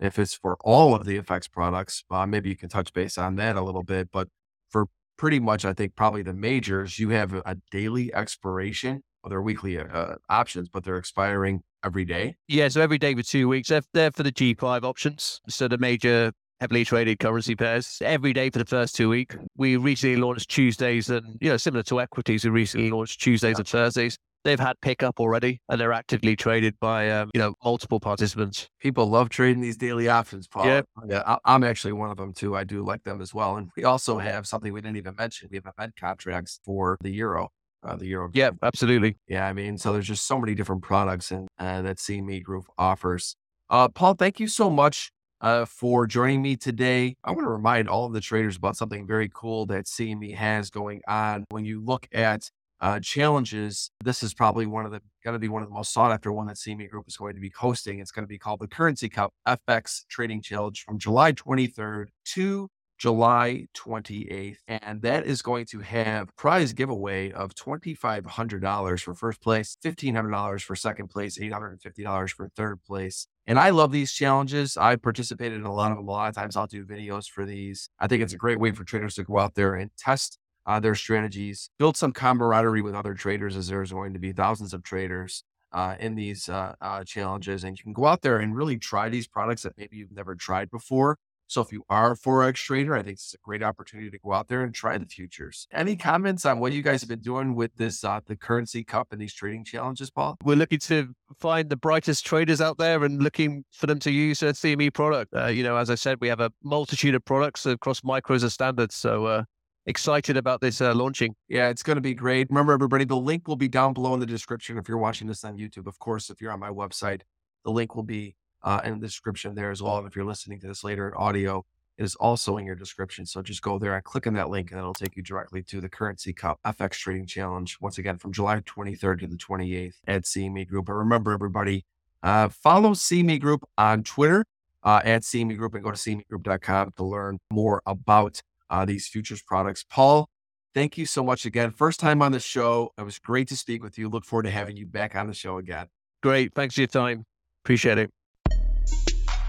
if 0.00 0.18
it's 0.18 0.34
for 0.34 0.56
all 0.62 0.94
of 0.94 1.04
the 1.04 1.20
FX 1.20 1.50
products. 1.50 2.02
Uh, 2.10 2.26
maybe 2.26 2.48
you 2.48 2.56
can 2.56 2.70
touch 2.70 2.92
base 2.94 3.18
on 3.18 3.36
that 3.36 3.56
a 3.56 3.60
little 3.60 3.82
bit. 3.82 4.08
But 4.10 4.28
for 4.70 4.86
pretty 5.18 5.40
much, 5.40 5.66
I 5.66 5.74
think 5.74 5.94
probably 5.94 6.22
the 6.22 6.32
majors, 6.32 6.98
you 6.98 7.10
have 7.10 7.34
a 7.34 7.58
daily 7.70 8.12
expiration. 8.14 9.02
Well, 9.22 9.28
they're 9.28 9.42
weekly 9.42 9.78
uh, 9.78 10.14
options, 10.30 10.70
but 10.70 10.84
they're 10.84 10.96
expiring 10.96 11.60
every 11.84 12.06
day. 12.06 12.36
Yeah, 12.46 12.68
so 12.68 12.80
every 12.80 12.98
day 12.98 13.14
for 13.14 13.22
two 13.22 13.46
weeks. 13.46 13.68
They're, 13.68 13.82
they're 13.92 14.10
for 14.10 14.22
the 14.22 14.32
G5 14.32 14.84
options. 14.84 15.42
So 15.48 15.68
the 15.68 15.76
major 15.76 16.32
heavily 16.60 16.84
traded 16.84 17.18
currency 17.18 17.54
pairs 17.54 17.98
every 18.02 18.32
day 18.32 18.50
for 18.50 18.58
the 18.58 18.64
first 18.64 18.94
two 18.94 19.08
weeks. 19.08 19.36
We 19.56 19.76
recently 19.76 20.16
launched 20.16 20.50
Tuesdays 20.50 21.08
and, 21.08 21.38
you 21.40 21.50
know, 21.50 21.56
similar 21.56 21.82
to 21.84 22.00
equities, 22.00 22.44
we 22.44 22.50
recently 22.50 22.90
launched 22.90 23.20
Tuesdays 23.20 23.58
and 23.58 23.66
Thursdays. 23.66 24.18
They've 24.44 24.58
had 24.58 24.80
pickup 24.80 25.20
already 25.20 25.60
and 25.68 25.80
they're 25.80 25.92
actively 25.92 26.36
traded 26.36 26.78
by, 26.80 27.10
um, 27.10 27.30
you 27.34 27.40
know, 27.40 27.54
multiple 27.64 28.00
participants. 28.00 28.68
People 28.80 29.08
love 29.08 29.28
trading 29.28 29.60
these 29.60 29.76
daily 29.76 30.08
options, 30.08 30.46
Paul. 30.46 30.66
Yeah. 30.66 30.82
yeah. 31.08 31.36
I'm 31.44 31.64
actually 31.64 31.92
one 31.92 32.10
of 32.10 32.16
them 32.16 32.32
too. 32.32 32.56
I 32.56 32.64
do 32.64 32.84
like 32.84 33.04
them 33.04 33.20
as 33.20 33.34
well. 33.34 33.56
And 33.56 33.70
we 33.76 33.84
also 33.84 34.18
have 34.18 34.46
something 34.46 34.72
we 34.72 34.80
didn't 34.80 34.96
even 34.96 35.16
mention. 35.16 35.48
We 35.50 35.56
have 35.56 35.66
event 35.66 35.94
contracts 35.98 36.60
for 36.64 36.96
the 37.02 37.10
euro. 37.10 37.50
Uh, 37.82 37.96
the 37.96 38.06
euro. 38.06 38.30
Yeah, 38.32 38.50
absolutely. 38.62 39.16
Yeah, 39.28 39.46
I 39.46 39.52
mean, 39.52 39.78
so 39.78 39.92
there's 39.92 40.08
just 40.08 40.26
so 40.26 40.40
many 40.40 40.54
different 40.54 40.82
products 40.82 41.30
and 41.30 41.48
uh, 41.58 41.82
that 41.82 41.98
CME 41.98 42.42
Group 42.42 42.66
offers. 42.76 43.36
Uh, 43.70 43.88
Paul, 43.88 44.14
thank 44.14 44.40
you 44.40 44.48
so 44.48 44.70
much 44.70 45.12
uh, 45.40 45.64
for 45.64 46.06
joining 46.06 46.42
me 46.42 46.56
today. 46.56 47.16
I 47.24 47.30
want 47.30 47.44
to 47.44 47.50
remind 47.50 47.88
all 47.88 48.06
of 48.06 48.12
the 48.12 48.20
traders 48.20 48.56
about 48.56 48.76
something 48.76 49.06
very 49.06 49.30
cool 49.32 49.66
that 49.66 49.86
CME 49.86 50.34
has 50.34 50.70
going 50.70 51.00
on. 51.06 51.44
When 51.50 51.64
you 51.64 51.80
look 51.84 52.08
at 52.12 52.50
uh, 52.80 53.00
challenges, 53.00 53.90
this 54.04 54.22
is 54.22 54.34
probably 54.34 54.66
one 54.66 54.86
of 54.86 54.92
the 54.92 55.00
going 55.24 55.34
to 55.34 55.38
be 55.38 55.48
one 55.48 55.62
of 55.62 55.68
the 55.68 55.74
most 55.74 55.92
sought 55.92 56.12
after 56.12 56.32
one 56.32 56.46
that 56.46 56.56
CME 56.56 56.88
Group 56.88 57.06
is 57.08 57.16
going 57.16 57.34
to 57.34 57.40
be 57.40 57.52
hosting. 57.56 57.98
It's 57.98 58.10
going 58.10 58.22
to 58.22 58.28
be 58.28 58.38
called 58.38 58.60
the 58.60 58.68
Currency 58.68 59.08
Cup 59.08 59.32
FX 59.46 60.06
Trading 60.08 60.40
Challenge 60.40 60.84
from 60.84 60.98
July 60.98 61.32
23rd 61.32 62.06
to 62.34 62.68
July 62.98 63.68
28th. 63.74 64.56
And 64.66 65.02
that 65.02 65.24
is 65.24 65.40
going 65.40 65.66
to 65.66 65.80
have 65.80 66.34
prize 66.36 66.72
giveaway 66.72 67.30
of 67.32 67.54
$2,500 67.54 69.00
for 69.00 69.14
first 69.14 69.40
place, 69.40 69.76
$1,500 69.84 70.62
for 70.62 70.76
second 70.76 71.08
place, 71.08 71.38
$850 71.38 72.30
for 72.30 72.48
third 72.48 72.82
place. 72.82 73.26
And 73.46 73.58
I 73.58 73.70
love 73.70 73.92
these 73.92 74.12
challenges. 74.12 74.76
I 74.76 74.96
participated 74.96 75.58
in 75.58 75.64
a 75.64 75.72
lot 75.72 75.90
of 75.90 75.96
them. 75.96 76.08
A 76.08 76.10
lot 76.10 76.28
of 76.28 76.34
times 76.34 76.56
I'll 76.56 76.66
do 76.66 76.84
videos 76.84 77.28
for 77.28 77.46
these. 77.46 77.88
I 77.98 78.06
think 78.06 78.22
it's 78.22 78.34
a 78.34 78.38
great 78.38 78.60
way 78.60 78.72
for 78.72 78.84
traders 78.84 79.14
to 79.14 79.24
go 79.24 79.38
out 79.38 79.54
there 79.54 79.74
and 79.74 79.90
test 79.96 80.38
uh, 80.66 80.78
their 80.78 80.94
strategies, 80.94 81.70
build 81.78 81.96
some 81.96 82.12
camaraderie 82.12 82.82
with 82.82 82.94
other 82.94 83.14
traders, 83.14 83.56
as 83.56 83.68
there's 83.68 83.90
going 83.90 84.12
to 84.12 84.18
be 84.18 84.32
thousands 84.32 84.74
of 84.74 84.82
traders 84.82 85.44
uh, 85.72 85.96
in 85.98 86.14
these 86.14 86.48
uh, 86.48 86.74
uh, 86.82 87.04
challenges. 87.04 87.64
And 87.64 87.78
you 87.78 87.82
can 87.82 87.94
go 87.94 88.04
out 88.04 88.20
there 88.20 88.38
and 88.38 88.54
really 88.54 88.76
try 88.76 89.08
these 89.08 89.26
products 89.26 89.62
that 89.62 89.78
maybe 89.78 89.96
you've 89.96 90.12
never 90.12 90.34
tried 90.34 90.70
before. 90.70 91.16
So 91.48 91.62
if 91.62 91.72
you 91.72 91.82
are 91.88 92.12
a 92.12 92.16
Forex 92.16 92.56
trader, 92.56 92.94
I 92.94 93.02
think 93.02 93.14
it's 93.14 93.34
a 93.34 93.38
great 93.38 93.62
opportunity 93.62 94.10
to 94.10 94.18
go 94.18 94.34
out 94.34 94.48
there 94.48 94.62
and 94.62 94.74
try 94.74 94.98
the 94.98 95.06
futures. 95.06 95.66
Any 95.72 95.96
comments 95.96 96.44
on 96.44 96.60
what 96.60 96.72
you 96.72 96.82
guys 96.82 97.00
have 97.00 97.08
been 97.08 97.20
doing 97.20 97.54
with 97.54 97.74
this, 97.76 98.04
uh, 98.04 98.20
the 98.26 98.36
currency 98.36 98.84
cup 98.84 99.08
and 99.12 99.20
these 99.20 99.32
trading 99.32 99.64
challenges, 99.64 100.10
Paul? 100.10 100.36
We're 100.44 100.56
looking 100.56 100.78
to 100.80 101.14
find 101.38 101.70
the 101.70 101.76
brightest 101.76 102.26
traders 102.26 102.60
out 102.60 102.76
there 102.76 103.02
and 103.02 103.22
looking 103.22 103.64
for 103.72 103.86
them 103.86 103.98
to 104.00 104.10
use 104.10 104.42
a 104.42 104.52
CME 104.52 104.92
product. 104.92 105.34
Uh, 105.34 105.46
you 105.46 105.62
know, 105.62 105.76
as 105.76 105.88
I 105.88 105.94
said, 105.94 106.18
we 106.20 106.28
have 106.28 106.40
a 106.40 106.52
multitude 106.62 107.14
of 107.14 107.24
products 107.24 107.64
across 107.64 108.02
micros 108.02 108.42
and 108.42 108.52
standards. 108.52 108.94
So 108.94 109.24
uh, 109.24 109.44
excited 109.86 110.36
about 110.36 110.60
this 110.60 110.82
uh, 110.82 110.94
launching. 110.94 111.34
Yeah, 111.48 111.70
it's 111.70 111.82
going 111.82 111.96
to 111.96 112.02
be 112.02 112.12
great. 112.12 112.48
Remember, 112.50 112.74
everybody, 112.74 113.06
the 113.06 113.16
link 113.16 113.48
will 113.48 113.56
be 113.56 113.68
down 113.68 113.94
below 113.94 114.12
in 114.12 114.20
the 114.20 114.26
description 114.26 114.76
if 114.76 114.86
you're 114.86 114.98
watching 114.98 115.26
this 115.26 115.44
on 115.44 115.56
YouTube. 115.56 115.86
Of 115.86 115.98
course, 115.98 116.28
if 116.28 116.42
you're 116.42 116.52
on 116.52 116.60
my 116.60 116.70
website, 116.70 117.22
the 117.64 117.70
link 117.70 117.96
will 117.96 118.02
be 118.02 118.36
uh, 118.62 118.80
in 118.84 119.00
the 119.00 119.06
description 119.06 119.54
there 119.54 119.70
as 119.70 119.82
well. 119.82 119.98
And 119.98 120.06
if 120.06 120.16
you're 120.16 120.24
listening 120.24 120.60
to 120.60 120.66
this 120.66 120.84
later 120.84 121.08
in 121.08 121.14
audio, 121.14 121.64
it 121.96 122.04
is 122.04 122.14
also 122.16 122.56
in 122.56 122.64
your 122.64 122.76
description. 122.76 123.26
So 123.26 123.42
just 123.42 123.62
go 123.62 123.78
there 123.78 123.94
and 123.94 124.04
click 124.04 124.26
on 124.26 124.34
that 124.34 124.50
link, 124.50 124.70
and 124.70 124.78
it'll 124.78 124.94
take 124.94 125.16
you 125.16 125.22
directly 125.22 125.62
to 125.64 125.80
the 125.80 125.88
Currency 125.88 126.32
Cup 126.32 126.60
FX 126.64 126.92
Trading 126.92 127.26
Challenge. 127.26 127.76
Once 127.80 127.98
again, 127.98 128.18
from 128.18 128.32
July 128.32 128.60
23rd 128.60 129.20
to 129.20 129.26
the 129.26 129.36
28th 129.36 129.94
at 130.06 130.22
CME 130.22 130.68
Group. 130.68 130.86
But 130.86 130.94
remember, 130.94 131.32
everybody, 131.32 131.84
uh, 132.22 132.48
follow 132.48 132.92
CME 132.92 133.40
Group 133.40 133.64
on 133.76 134.04
Twitter 134.04 134.44
uh, 134.82 135.00
at 135.04 135.22
CME 135.22 135.56
Group 135.56 135.74
and 135.74 135.82
go 135.82 135.90
to 135.90 135.96
CMEGroup.com 135.96 136.92
to 136.96 137.04
learn 137.04 137.38
more 137.50 137.82
about 137.86 138.40
uh, 138.70 138.84
these 138.84 139.08
futures 139.08 139.42
products. 139.42 139.84
Paul, 139.88 140.28
thank 140.74 140.98
you 140.98 141.06
so 141.06 141.24
much 141.24 141.46
again. 141.46 141.70
First 141.70 142.00
time 142.00 142.22
on 142.22 142.32
the 142.32 142.40
show. 142.40 142.92
It 142.98 143.02
was 143.02 143.18
great 143.18 143.48
to 143.48 143.56
speak 143.56 143.82
with 143.82 143.98
you. 143.98 144.08
Look 144.08 144.24
forward 144.24 144.44
to 144.44 144.50
having 144.50 144.76
you 144.76 144.86
back 144.86 145.16
on 145.16 145.26
the 145.26 145.34
show 145.34 145.58
again. 145.58 145.86
Great. 146.22 146.54
Thanks 146.54 146.74
for 146.74 146.82
your 146.82 146.88
time. 146.88 147.24
Appreciate 147.64 147.98
it. 147.98 148.17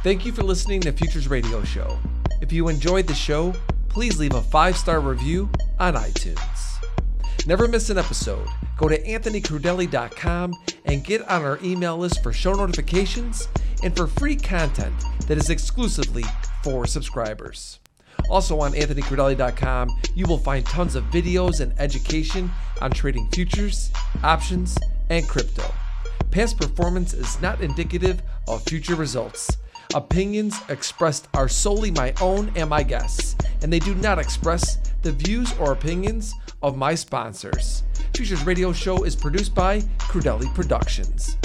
Thank 0.02 0.26
you 0.26 0.32
for 0.32 0.44
listening 0.44 0.80
to 0.82 0.94
Futures 0.94 1.28
Radio 1.28 1.62
Show. 1.66 2.00
If 2.40 2.54
you 2.54 2.70
enjoyed 2.70 3.06
the 3.06 3.14
show, 3.14 3.54
please 3.90 4.18
leave 4.18 4.34
a 4.34 4.42
five 4.42 4.78
star 4.78 5.02
review 5.02 5.50
on 5.78 5.96
iTunes. 5.96 6.86
Never 7.46 7.68
miss 7.68 7.90
an 7.90 7.98
episode. 7.98 8.48
Go 8.78 8.88
to 8.88 8.98
anthonycrudele.com 9.04 10.54
and 10.86 11.04
get 11.04 11.28
on 11.28 11.42
our 11.42 11.60
email 11.62 11.98
list 11.98 12.24
for 12.24 12.32
show 12.32 12.54
notifications 12.54 13.50
and 13.84 13.94
for 13.94 14.08
free 14.08 14.38
content 14.38 14.96
that 15.28 15.38
is 15.38 15.50
exclusively 15.50 16.24
for 16.64 16.88
subscribers. 16.88 17.80
Also 18.30 18.58
on 18.62 18.72
anthonycrudele.com, 18.72 19.90
you 20.16 20.26
will 20.28 20.38
find 20.38 20.66
tons 20.66 20.96
of 20.96 21.04
videos 21.12 21.60
and 21.60 21.78
education 21.78 22.50
on 22.82 22.92
trading 22.92 23.28
futures, 23.34 23.92
options, 24.24 24.78
and 25.10 25.28
crypto. 25.28 25.70
Past 26.32 26.58
performance 26.58 27.14
is 27.14 27.42
not 27.42 27.60
indicative 27.60 28.22
of 28.48 28.64
future 28.64 28.96
results. 28.96 29.58
Opinions 29.96 30.56
expressed 30.70 31.28
are 31.34 31.50
solely 31.50 31.90
my 31.90 32.14
own 32.22 32.52
and 32.56 32.70
my 32.70 32.84
guests, 32.84 33.36
and 33.64 33.74
they 33.74 33.80
do 33.80 33.96
not 33.96 34.20
express 34.20 34.78
the 35.02 35.12
views 35.12 35.52
or 35.58 35.72
opinions 35.72 36.36
of 36.62 36.78
my 36.78 36.94
sponsors. 36.94 37.82
Futures 38.14 38.46
Radio 38.46 38.72
Show 38.72 39.04
is 39.04 39.16
produced 39.16 39.56
by 39.56 39.82
Crudele 39.98 40.54
Productions. 40.54 41.38